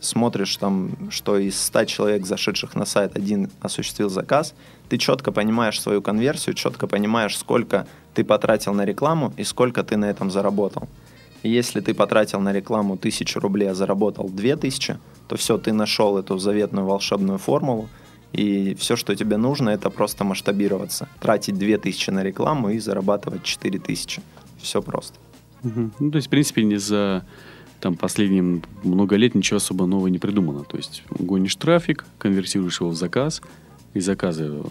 смотришь 0.00 0.56
там, 0.56 1.10
что 1.10 1.38
из 1.38 1.60
100 1.60 1.84
человек, 1.84 2.26
зашедших 2.26 2.74
на 2.74 2.84
сайт, 2.84 3.16
один 3.16 3.50
осуществил 3.60 4.08
заказ, 4.08 4.54
ты 4.88 4.98
четко 4.98 5.32
понимаешь 5.32 5.80
свою 5.80 6.02
конверсию, 6.02 6.54
четко 6.54 6.86
понимаешь, 6.86 7.36
сколько 7.36 7.86
ты 8.14 8.24
потратил 8.24 8.74
на 8.74 8.84
рекламу 8.84 9.32
и 9.36 9.44
сколько 9.44 9.82
ты 9.82 9.96
на 9.96 10.06
этом 10.06 10.30
заработал. 10.30 10.88
И 11.42 11.50
если 11.50 11.80
ты 11.80 11.94
потратил 11.94 12.40
на 12.40 12.52
рекламу 12.52 12.94
1000 12.94 13.40
рублей, 13.40 13.70
а 13.70 13.74
заработал 13.74 14.28
2000, 14.28 14.98
то 15.28 15.36
все, 15.36 15.58
ты 15.58 15.72
нашел 15.72 16.18
эту 16.18 16.38
заветную 16.38 16.86
волшебную 16.86 17.38
формулу, 17.38 17.88
и 18.32 18.74
все, 18.74 18.96
что 18.96 19.14
тебе 19.14 19.36
нужно, 19.36 19.70
это 19.70 19.90
просто 19.90 20.24
масштабироваться. 20.24 21.08
Тратить 21.20 21.56
2000 21.56 22.10
на 22.10 22.22
рекламу 22.22 22.70
и 22.70 22.78
зарабатывать 22.78 23.42
4000. 23.44 24.20
Все 24.60 24.82
просто. 24.82 25.18
Угу. 25.64 25.90
Ну, 26.00 26.10
то 26.10 26.16
есть, 26.16 26.26
в 26.26 26.30
принципе, 26.30 26.64
не 26.64 26.76
за 26.76 27.24
там 27.80 27.96
последние 27.96 28.62
много 28.82 29.16
лет 29.16 29.34
ничего 29.34 29.58
особо 29.58 29.86
нового 29.86 30.08
не 30.08 30.18
придумано. 30.18 30.64
То 30.64 30.76
есть 30.76 31.02
гонишь 31.10 31.56
трафик, 31.56 32.04
конвертируешь 32.18 32.80
его 32.80 32.90
в 32.90 32.96
заказ, 32.96 33.42
из 33.94 34.04
заказа 34.04 34.62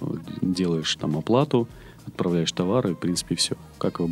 делаешь 0.42 0.96
там 0.96 1.18
оплату, 1.18 1.68
отправляешь 2.08 2.52
товары, 2.52 2.94
в 2.94 3.00
принципе, 3.00 3.36
все. 3.36 3.56
Как 3.78 4.00
в, 4.00 4.10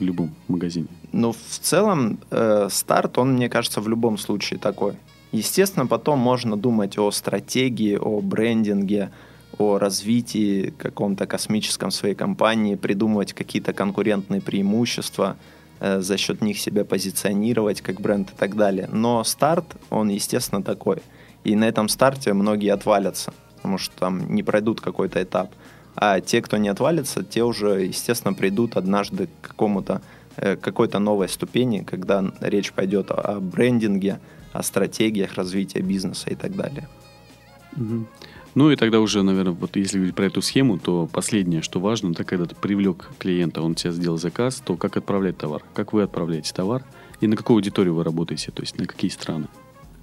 любом 0.00 0.34
магазине. 0.48 0.88
Ну, 1.12 1.32
в 1.32 1.58
целом, 1.60 2.18
э, 2.30 2.68
старт, 2.70 3.18
он, 3.18 3.34
мне 3.34 3.48
кажется, 3.48 3.80
в 3.80 3.88
любом 3.88 4.18
случае 4.18 4.58
такой. 4.58 4.94
Естественно, 5.32 5.86
потом 5.86 6.18
можно 6.18 6.56
думать 6.56 6.98
о 6.98 7.10
стратегии, 7.10 7.96
о 7.96 8.20
брендинге, 8.20 9.10
о 9.58 9.78
развитии 9.78 10.74
каком-то 10.76 11.26
космическом 11.26 11.90
своей 11.90 12.14
компании, 12.14 12.74
придумывать 12.74 13.32
какие-то 13.32 13.72
конкурентные 13.72 14.40
преимущества, 14.40 15.36
э, 15.38 15.55
за 15.80 16.16
счет 16.16 16.40
них 16.42 16.58
себя 16.58 16.84
позиционировать 16.84 17.80
как 17.80 18.00
бренд 18.00 18.30
и 18.30 18.34
так 18.34 18.56
далее. 18.56 18.88
Но 18.92 19.24
старт, 19.24 19.76
он, 19.90 20.08
естественно, 20.08 20.62
такой. 20.62 20.98
И 21.44 21.54
на 21.54 21.64
этом 21.64 21.88
старте 21.88 22.32
многие 22.32 22.72
отвалятся, 22.72 23.32
потому 23.56 23.78
что 23.78 23.96
там 23.96 24.34
не 24.34 24.42
пройдут 24.42 24.80
какой-то 24.80 25.22
этап. 25.22 25.52
А 25.94 26.20
те, 26.20 26.42
кто 26.42 26.56
не 26.56 26.68
отвалится, 26.68 27.24
те 27.24 27.42
уже, 27.42 27.84
естественно, 27.84 28.34
придут 28.34 28.76
однажды 28.76 29.28
к 29.40 29.48
какому-то 29.48 30.02
э, 30.36 30.56
какой-то 30.56 30.98
новой 30.98 31.28
ступени, 31.28 31.80
когда 31.80 32.24
речь 32.40 32.72
пойдет 32.72 33.10
о 33.10 33.40
брендинге, 33.40 34.20
о 34.52 34.62
стратегиях 34.62 35.34
развития 35.34 35.80
бизнеса 35.80 36.30
и 36.30 36.34
так 36.34 36.54
далее. 36.54 36.88
Угу. 37.76 38.06
Ну 38.56 38.70
и 38.70 38.76
тогда 38.76 39.00
уже, 39.00 39.22
наверное, 39.22 39.52
вот 39.52 39.76
если 39.76 39.98
говорить 39.98 40.14
про 40.14 40.24
эту 40.24 40.40
схему, 40.40 40.78
то 40.78 41.06
последнее, 41.12 41.60
что 41.60 41.78
важно, 41.78 42.12
это 42.12 42.24
когда 42.24 42.46
ты 42.46 42.54
привлек 42.54 43.10
клиента, 43.18 43.60
он 43.60 43.74
тебе 43.74 43.92
сделал 43.92 44.16
заказ, 44.16 44.62
то 44.64 44.76
как 44.78 44.96
отправлять 44.96 45.36
товар? 45.36 45.62
Как 45.74 45.92
вы 45.92 46.02
отправляете 46.02 46.54
товар? 46.54 46.82
И 47.20 47.26
на 47.26 47.36
какую 47.36 47.56
аудиторию 47.56 47.94
вы 47.94 48.02
работаете? 48.02 48.52
То 48.52 48.62
есть 48.62 48.78
на 48.78 48.86
какие 48.86 49.10
страны? 49.10 49.48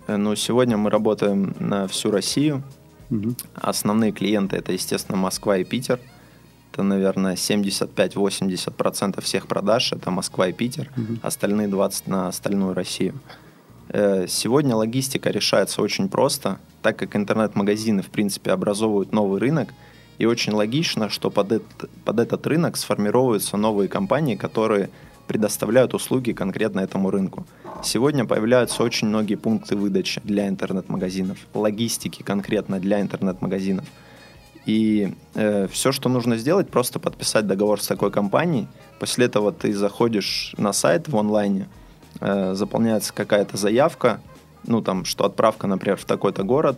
Э, 0.05 0.17
ну, 0.17 0.35
сегодня 0.35 0.77
мы 0.77 0.91
работаем 0.91 1.55
на 1.59 1.87
всю 1.87 2.11
Россию. 2.11 2.61
Угу. 3.09 3.33
Основные 3.55 4.11
клиенты 4.11 4.55
это, 4.57 4.71
естественно, 4.71 5.17
Москва 5.17 5.57
и 5.57 5.63
Питер. 5.63 5.99
Это, 6.71 6.83
наверное, 6.83 7.33
75-80% 7.33 9.19
всех 9.21 9.47
продаж 9.47 9.93
это 9.93 10.11
Москва 10.11 10.49
и 10.49 10.53
Питер. 10.53 10.91
Угу. 10.95 11.19
Остальные 11.23 11.69
20% 11.69 12.03
на 12.05 12.27
остальную 12.27 12.75
Россию. 12.75 13.15
Э, 13.89 14.25
сегодня 14.27 14.75
логистика 14.75 15.29
решается 15.29 15.81
очень 15.81 16.09
просто, 16.09 16.59
так 16.81 16.97
как 16.97 17.15
интернет-магазины, 17.15 18.01
в 18.01 18.09
принципе, 18.09 18.51
образовывают 18.51 19.11
новый 19.11 19.39
рынок, 19.39 19.69
и 20.17 20.25
очень 20.25 20.53
логично, 20.53 21.09
что 21.09 21.29
под 21.29 21.51
этот, 21.53 21.89
под 22.05 22.19
этот 22.19 22.45
рынок 22.47 22.77
сформируются 22.77 23.57
новые 23.57 23.89
компании, 23.89 24.35
которые 24.35 24.89
предоставляют 25.27 25.93
услуги 25.93 26.33
конкретно 26.33 26.81
этому 26.81 27.09
рынку. 27.09 27.45
Сегодня 27.83 28.25
появляются 28.25 28.83
очень 28.83 29.07
многие 29.07 29.35
пункты 29.35 29.75
выдачи 29.75 30.21
для 30.23 30.47
интернет-магазинов, 30.47 31.37
логистики 31.53 32.23
конкретно 32.23 32.79
для 32.79 33.01
интернет-магазинов. 33.01 33.85
И 34.65 35.13
э, 35.33 35.67
все, 35.67 35.91
что 35.91 36.07
нужно 36.07 36.37
сделать, 36.37 36.69
просто 36.69 36.99
подписать 36.99 37.47
договор 37.47 37.81
с 37.81 37.87
такой 37.87 38.11
компанией. 38.11 38.67
После 38.99 39.25
этого 39.25 39.51
ты 39.51 39.73
заходишь 39.73 40.53
на 40.57 40.71
сайт 40.71 41.09
в 41.09 41.17
онлайне, 41.17 41.67
э, 42.19 42.53
заполняется 42.53 43.13
какая-то 43.13 43.57
заявка, 43.57 44.21
ну 44.65 44.81
там, 44.81 45.05
что 45.05 45.25
отправка, 45.25 45.67
например, 45.67 45.97
в 45.97 46.05
такой-то 46.05 46.43
город, 46.43 46.77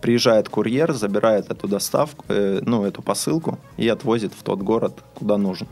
приезжает 0.00 0.48
курьер, 0.48 0.92
забирает 0.92 1.50
эту 1.50 1.68
доставку, 1.68 2.24
э, 2.28 2.60
ну, 2.64 2.84
эту 2.84 3.02
посылку 3.02 3.58
и 3.76 3.88
отвозит 3.88 4.32
в 4.32 4.42
тот 4.42 4.60
город, 4.60 5.02
куда 5.14 5.36
нужно. 5.38 5.68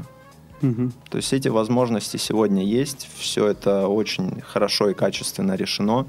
Угу. 0.62 0.90
То 1.11 1.19
есть 1.19 1.33
эти 1.33 1.49
возможности 1.49 2.16
сегодня 2.16 2.64
есть, 2.64 3.09
все 3.16 3.47
это 3.47 3.88
очень 3.88 4.40
хорошо 4.40 4.90
и 4.90 4.95
качественно 4.95 5.55
решено. 5.55 6.07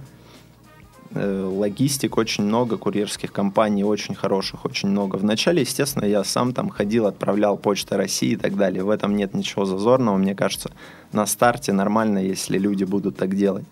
Э, 1.13 1.43
логистик 1.43 2.17
очень 2.17 2.43
много, 2.43 2.77
курьерских 2.77 3.31
компаний 3.31 3.83
очень 3.83 4.15
хороших, 4.15 4.65
очень 4.65 4.89
много. 4.89 5.15
Вначале, 5.15 5.61
естественно, 5.61 6.05
я 6.05 6.23
сам 6.23 6.53
там 6.53 6.69
ходил, 6.69 7.05
отправлял 7.05 7.57
почту 7.57 7.97
России 7.97 8.31
и 8.31 8.35
так 8.35 8.55
далее. 8.55 8.83
В 8.83 8.89
этом 8.89 9.15
нет 9.15 9.33
ничего 9.33 9.65
зазорного. 9.65 10.17
Мне 10.17 10.35
кажется, 10.35 10.71
на 11.13 11.25
старте 11.25 11.71
нормально, 11.73 12.19
если 12.19 12.57
люди 12.57 12.83
будут 12.83 13.17
так 13.17 13.35
делать. 13.35 13.65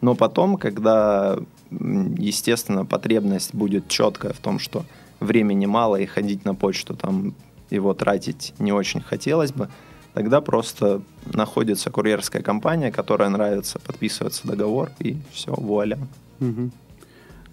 Но 0.00 0.14
потом, 0.14 0.56
когда, 0.56 1.38
естественно, 1.70 2.84
потребность 2.84 3.54
будет 3.54 3.88
четкая 3.88 4.32
в 4.32 4.38
том, 4.38 4.58
что 4.58 4.84
времени 5.20 5.66
мало 5.66 5.96
и 5.96 6.06
ходить 6.06 6.44
на 6.44 6.54
почту 6.54 6.94
там 6.94 7.34
его 7.70 7.94
тратить 7.94 8.54
не 8.58 8.72
очень 8.72 9.00
хотелось 9.00 9.52
бы, 9.52 9.68
тогда 10.12 10.40
просто 10.40 11.00
находится 11.24 11.90
курьерская 11.90 12.42
компания, 12.42 12.92
которая 12.92 13.30
нравится, 13.30 13.78
подписывается 13.78 14.46
договор 14.46 14.90
и 15.00 15.16
все, 15.32 15.52
вуаля. 15.52 15.98
Угу. 16.40 16.70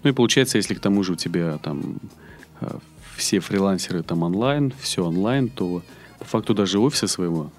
Ну 0.02 0.10
и 0.10 0.12
получается, 0.12 0.58
если 0.58 0.74
к 0.74 0.80
тому 0.80 1.02
же 1.02 1.12
у 1.12 1.16
тебя 1.16 1.58
там 1.58 1.96
э, 2.60 2.78
все 3.16 3.40
фрилансеры 3.40 4.02
там 4.02 4.22
онлайн, 4.22 4.72
все 4.80 5.04
онлайн, 5.04 5.48
то 5.48 5.82
по 6.18 6.24
факту 6.24 6.54
даже 6.54 6.78
офиса 6.78 7.06
своего 7.06 7.50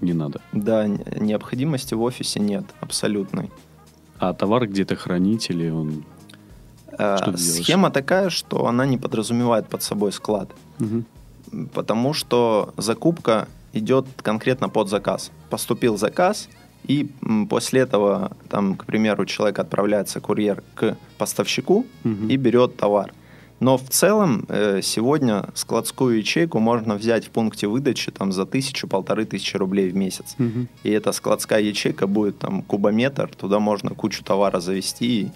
не 0.00 0.12
надо. 0.12 0.40
Да, 0.52 0.86
необходимости 0.86 1.94
в 1.94 2.02
офисе 2.02 2.40
нет, 2.40 2.64
абсолютной. 2.80 3.50
А 4.18 4.34
товар 4.34 4.66
где-то 4.66 4.96
хранить 4.96 5.50
или 5.50 5.70
он... 5.70 6.04
Э, 6.92 7.16
что 7.16 7.36
Схема 7.36 7.90
такая, 7.90 8.30
что 8.30 8.66
она 8.66 8.86
не 8.86 8.98
подразумевает 8.98 9.66
под 9.68 9.82
собой 9.82 10.12
склад. 10.12 10.50
Угу. 10.78 11.04
Потому 11.74 12.12
что 12.12 12.72
закупка 12.76 13.48
идет 13.72 14.06
конкретно 14.22 14.68
под 14.68 14.88
заказ. 14.88 15.30
Поступил 15.48 15.96
заказ, 15.96 16.48
и 16.84 17.08
после 17.48 17.82
этого, 17.82 18.36
там, 18.48 18.76
к 18.76 18.84
примеру, 18.84 19.26
человек 19.26 19.58
отправляется, 19.58 20.20
курьер, 20.20 20.62
к 20.74 20.96
поставщику 21.18 21.86
угу. 22.04 22.26
и 22.28 22.36
берет 22.36 22.76
товар. 22.76 23.12
Но 23.60 23.76
в 23.76 23.90
целом 23.90 24.46
э, 24.48 24.80
сегодня 24.82 25.44
складскую 25.54 26.16
ячейку 26.16 26.60
можно 26.60 26.94
взять 26.94 27.26
в 27.26 27.30
пункте 27.30 27.66
выдачи 27.66 28.10
там, 28.10 28.32
за 28.32 28.46
тысячу-полторы 28.46 29.26
тысячи 29.26 29.56
рублей 29.58 29.90
в 29.90 29.96
месяц. 29.96 30.34
Угу. 30.38 30.66
И 30.82 30.90
эта 30.90 31.12
складская 31.12 31.60
ячейка 31.60 32.06
будет 32.06 32.38
там 32.38 32.62
кубометр, 32.62 33.28
туда 33.36 33.58
можно 33.58 33.90
кучу 33.90 34.24
товара 34.24 34.60
завести. 34.60 35.20
И, 35.20 35.30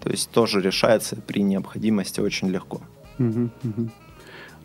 то 0.00 0.10
есть 0.10 0.30
тоже 0.30 0.62
решается 0.62 1.16
при 1.16 1.42
необходимости 1.42 2.20
очень 2.20 2.48
легко. 2.48 2.80
Угу, 3.18 3.50
угу. 3.64 3.90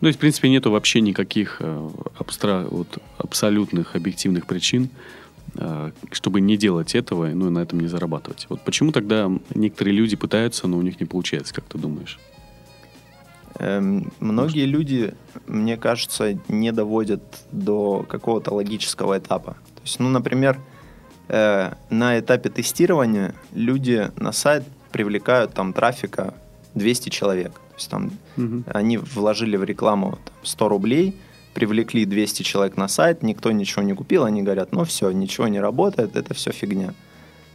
то 0.00 0.06
есть, 0.06 0.18
в 0.18 0.20
принципе, 0.20 0.48
нету 0.48 0.70
вообще 0.70 1.02
никаких 1.02 1.58
э, 1.60 1.90
абстра... 2.18 2.66
вот, 2.70 2.98
абсолютных 3.18 3.96
объективных 3.96 4.46
причин, 4.46 4.88
чтобы 6.12 6.40
не 6.40 6.56
делать 6.56 6.94
этого, 6.94 7.26
ну 7.26 7.48
и 7.48 7.50
на 7.50 7.58
этом 7.60 7.80
не 7.80 7.88
зарабатывать. 7.88 8.46
Вот 8.48 8.60
почему 8.60 8.92
тогда 8.92 9.30
некоторые 9.54 9.94
люди 9.94 10.16
пытаются, 10.16 10.68
но 10.68 10.78
у 10.78 10.82
них 10.82 11.00
не 11.00 11.06
получается, 11.06 11.54
как 11.54 11.64
ты 11.64 11.78
думаешь? 11.78 12.18
Эм, 13.58 14.12
многие 14.20 14.66
люди, 14.66 15.14
мне 15.46 15.76
кажется, 15.76 16.38
не 16.48 16.72
доводят 16.72 17.22
до 17.50 18.04
какого-то 18.08 18.54
логического 18.54 19.18
этапа. 19.18 19.52
То 19.74 19.82
есть, 19.82 19.98
ну, 19.98 20.08
например, 20.08 20.60
э, 21.28 21.72
на 21.90 22.18
этапе 22.18 22.50
тестирования 22.50 23.34
люди 23.52 24.10
на 24.16 24.32
сайт 24.32 24.64
привлекают 24.92 25.54
там 25.54 25.72
трафика 25.72 26.34
200 26.74 27.08
человек. 27.08 27.52
То 27.52 27.74
есть 27.76 27.90
там 27.90 28.10
угу. 28.36 28.64
они 28.66 28.96
вложили 28.96 29.56
в 29.56 29.64
рекламу 29.64 30.18
там, 30.24 30.34
100 30.42 30.68
рублей, 30.68 31.16
привлекли 31.54 32.04
200 32.04 32.42
человек 32.42 32.76
на 32.76 32.88
сайт, 32.88 33.22
никто 33.22 33.50
ничего 33.50 33.82
не 33.82 33.94
купил, 33.94 34.24
они 34.24 34.42
говорят, 34.42 34.72
ну 34.72 34.84
все, 34.84 35.10
ничего 35.10 35.48
не 35.48 35.60
работает, 35.60 36.16
это 36.16 36.34
все 36.34 36.52
фигня. 36.52 36.94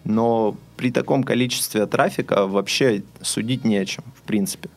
Но 0.04 0.56
при 0.76 0.92
таком 0.92 1.24
количестве 1.24 1.86
трафика 1.86 2.46
вообще 2.46 3.04
судить 3.22 3.64
не 3.64 3.78
о 3.78 3.86
чем, 3.86 4.04
в 4.16 4.22
принципе. 4.24 4.70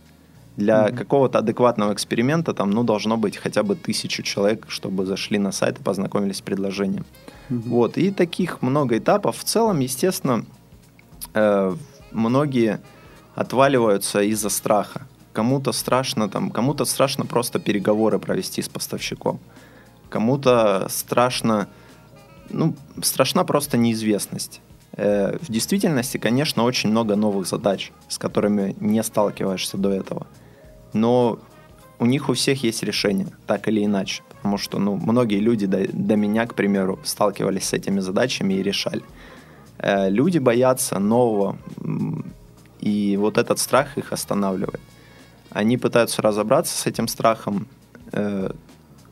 Для 0.57 0.87
mm-hmm. 0.87 0.96
какого-то 0.96 1.38
адекватного 1.40 1.92
эксперимента 1.92 2.55
там, 2.55 2.70
ну, 2.70 2.83
должно 2.83 3.16
быть 3.16 3.37
хотя 3.37 3.62
бы 3.62 3.74
тысячу 3.74 4.22
человек, 4.22 4.66
чтобы 4.68 5.05
зашли 5.05 5.38
на 5.38 5.52
сайт 5.52 5.81
и 5.81 5.83
познакомились 5.83 6.37
с 6.37 6.40
предложением. 6.40 7.05
Mm-hmm. 7.50 7.62
Вот, 7.68 7.98
и 7.98 8.11
таких 8.11 8.62
много 8.62 8.96
этапов. 8.96 9.37
В 9.37 9.44
целом, 9.44 9.81
естественно, 9.81 10.46
э, 11.35 11.74
многие 12.11 12.81
отваливаются 13.35 14.22
из-за 14.22 14.48
страха. 14.48 15.07
Кому-то 15.37 15.72
страшно 15.72 16.29
там, 16.29 16.51
кому-то 16.51 16.87
страшно 16.87 17.27
просто 17.27 17.59
переговоры 17.59 18.18
провести 18.18 18.62
с 18.62 18.68
поставщиком. 18.70 19.38
Кому-то 20.09 20.87
страшно, 20.88 21.66
ну, 22.49 22.75
страшна 23.03 23.44
просто 23.44 23.77
неизвестность. 23.77 24.62
Э, 24.96 25.37
в 25.42 25.53
действительности, 25.53 26.16
конечно, 26.16 26.64
очень 26.64 26.90
много 26.90 27.16
новых 27.16 27.46
задач, 27.46 27.92
с 28.09 28.16
которыми 28.16 28.75
не 28.81 29.03
сталкиваешься 29.03 29.77
до 29.77 29.90
этого. 29.90 30.27
Но 30.94 31.38
у 31.99 32.07
них 32.07 32.31
у 32.31 32.33
всех 32.33 32.64
есть 32.64 32.83
решение, 32.83 33.29
так 33.46 33.68
или 33.68 33.85
иначе. 33.85 34.22
Потому 34.31 34.57
что 34.57 34.79
ну, 34.79 34.96
многие 34.96 35.40
люди 35.40 35.66
до, 35.66 35.87
до 35.92 36.16
меня, 36.16 36.46
к 36.46 36.55
примеру, 36.55 36.99
сталкивались 37.05 37.64
с 37.64 37.75
этими 37.75 38.01
задачами 38.01 38.55
и 38.55 38.62
решали. 38.62 39.03
Э, 39.81 40.09
люди 40.09 40.38
боятся 40.38 40.99
нового, 40.99 41.59
и 42.81 43.18
вот 43.18 43.37
этот 43.37 43.59
страх 43.59 43.99
их 43.99 44.14
останавливает. 44.14 44.81
Они 45.57 45.79
пытаются 45.79 46.21
разобраться 46.21 46.77
с 46.77 46.87
этим 46.87 47.09
страхом, 47.09 47.66
э, 48.12 48.51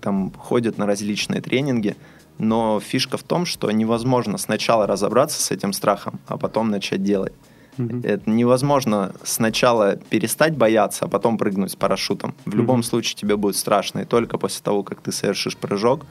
там 0.02 0.30
ходят 0.36 0.76
на 0.76 0.84
различные 0.84 1.40
тренинги, 1.40 1.96
но 2.36 2.80
фишка 2.80 3.16
в 3.16 3.22
том, 3.22 3.46
что 3.46 3.70
невозможно 3.70 4.36
сначала 4.36 4.86
разобраться 4.86 5.42
с 5.42 5.50
этим 5.50 5.72
страхом, 5.72 6.20
а 6.26 6.36
потом 6.36 6.70
начать 6.70 7.02
делать. 7.02 7.32
Mm-hmm. 7.78 8.06
Это 8.06 8.30
невозможно 8.30 9.14
сначала 9.22 9.96
перестать 9.96 10.54
бояться, 10.54 11.06
а 11.06 11.08
потом 11.08 11.38
прыгнуть 11.38 11.72
с 11.72 11.76
парашютом. 11.76 12.34
В 12.44 12.50
mm-hmm. 12.50 12.56
любом 12.56 12.82
случае 12.82 13.16
тебе 13.16 13.36
будет 13.36 13.56
страшно, 13.56 14.00
и 14.00 14.04
только 14.04 14.36
после 14.36 14.62
того, 14.62 14.82
как 14.82 15.00
ты 15.00 15.12
совершишь 15.12 15.56
прыжок, 15.56 16.04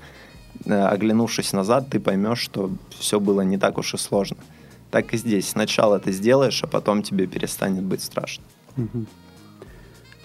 э, 0.66 0.74
оглянувшись 0.74 1.54
назад, 1.54 1.90
ты 1.92 2.00
поймешь, 2.00 2.40
что 2.40 2.72
все 2.98 3.20
было 3.20 3.42
не 3.42 3.60
так 3.60 3.78
уж 3.78 3.94
и 3.94 3.98
сложно. 3.98 4.38
Так 4.90 5.14
и 5.14 5.18
здесь. 5.18 5.50
Сначала 5.50 6.00
ты 6.00 6.12
сделаешь, 6.12 6.64
а 6.64 6.68
потом 6.68 7.04
тебе 7.04 7.28
перестанет 7.28 7.84
быть 7.84 8.02
страшно. 8.02 8.44
Mm-hmm. 8.78 9.06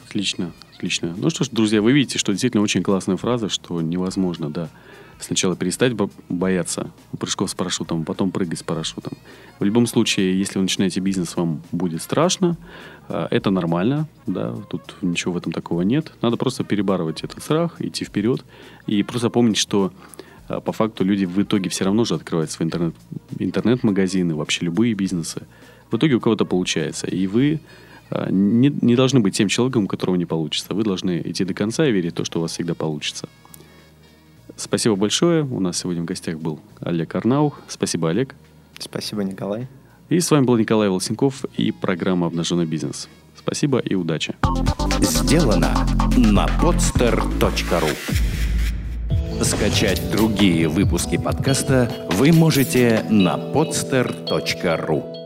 Отлично, 0.09 0.53
отлично. 0.75 1.15
Ну 1.19 1.29
что 1.29 1.45
ж, 1.45 1.51
друзья, 1.51 1.83
вы 1.83 1.93
видите, 1.93 2.19
что 2.19 2.33
действительно 2.33 2.63
очень 2.63 2.83
классная 2.83 3.19
фраза, 3.19 3.51
что 3.51 3.83
невозможно, 3.83 4.49
да, 4.49 4.71
сначала 5.21 5.55
перестать 5.55 5.93
бояться 6.31 6.91
прыжков 7.19 7.51
с 7.51 7.55
парашютом, 7.55 8.07
потом 8.07 8.31
прыгать 8.31 8.59
с 8.59 8.63
парашютом. 8.63 9.19
В 9.59 9.65
любом 9.65 9.87
случае, 9.87 10.39
если 10.39 10.59
вы 10.59 10.63
начинаете 10.63 11.01
бизнес, 11.01 11.37
вам 11.37 11.61
будет 11.73 12.01
страшно. 12.01 12.57
А, 13.09 13.29
это 13.31 13.51
нормально, 13.51 14.09
да, 14.27 14.55
тут 14.71 14.97
ничего 15.03 15.35
в 15.35 15.37
этом 15.37 15.53
такого 15.53 15.83
нет. 15.83 16.15
Надо 16.23 16.39
просто 16.39 16.65
перебарывать 16.65 17.23
этот 17.23 17.43
страх, 17.43 17.79
идти 17.79 18.07
вперед 18.07 18.47
и 18.87 19.03
просто 19.03 19.29
помнить, 19.29 19.59
что 19.59 19.93
а, 20.49 20.61
по 20.61 20.73
факту 20.73 21.05
люди 21.05 21.27
в 21.27 21.43
итоге 21.43 21.69
все 21.69 21.85
равно 21.85 22.07
же 22.07 22.15
открывают 22.15 22.51
свои 22.51 22.67
интернет, 22.67 22.95
интернет-магазины, 23.39 24.35
вообще 24.35 24.65
любые 24.65 24.95
бизнесы. 24.95 25.43
В 25.91 25.99
итоге 25.99 26.15
у 26.15 26.21
кого-то 26.21 26.47
получается. 26.47 27.07
И 27.07 27.27
вы 27.27 27.61
не, 28.31 28.69
не 28.81 28.97
должны 28.97 29.21
быть 29.21 29.37
тем 29.37 29.49
человеком, 29.49 29.85
у 29.85 29.87
которого 29.87 30.17
не 30.17 30.27
получится. 30.27 30.75
Вы 30.75 30.83
должны 30.83 31.23
идти 31.25 31.45
до 31.45 31.55
конца 31.55 31.87
и 31.87 31.93
верить 31.93 32.13
в 32.13 32.17
то, 32.17 32.25
что 32.25 32.39
у 32.39 32.43
вас 32.43 32.53
всегда 32.53 32.75
получится. 32.75 33.29
Спасибо 34.57 34.97
большое. 34.97 35.45
У 35.45 35.61
нас 35.61 35.79
сегодня 35.79 36.03
в 36.03 36.07
гостях 36.07 36.39
был 36.39 36.61
Олег 36.81 37.15
Арнаух. 37.15 37.61
Спасибо, 37.69 38.11
Олег. 38.11 38.35
Спасибо, 38.79 39.23
Николай. 39.23 39.69
И 40.09 40.21
с 40.21 40.31
вами 40.31 40.45
был 40.45 40.57
Николай 40.57 40.89
Волосенков 40.89 41.45
и 41.57 41.71
программа 41.71 42.27
«Обнаженный 42.27 42.67
бизнес». 42.67 43.09
Спасибо 43.37 43.79
и 43.79 43.95
удачи. 43.95 44.35
Сделано 45.01 45.87
на 46.17 46.47
podster.ru 46.61 47.95
Скачать 49.43 50.11
другие 50.11 50.69
выпуски 50.69 51.17
подкаста 51.17 52.09
вы 52.13 52.33
можете 52.33 53.05
на 53.09 53.37
podster.ru 53.37 55.18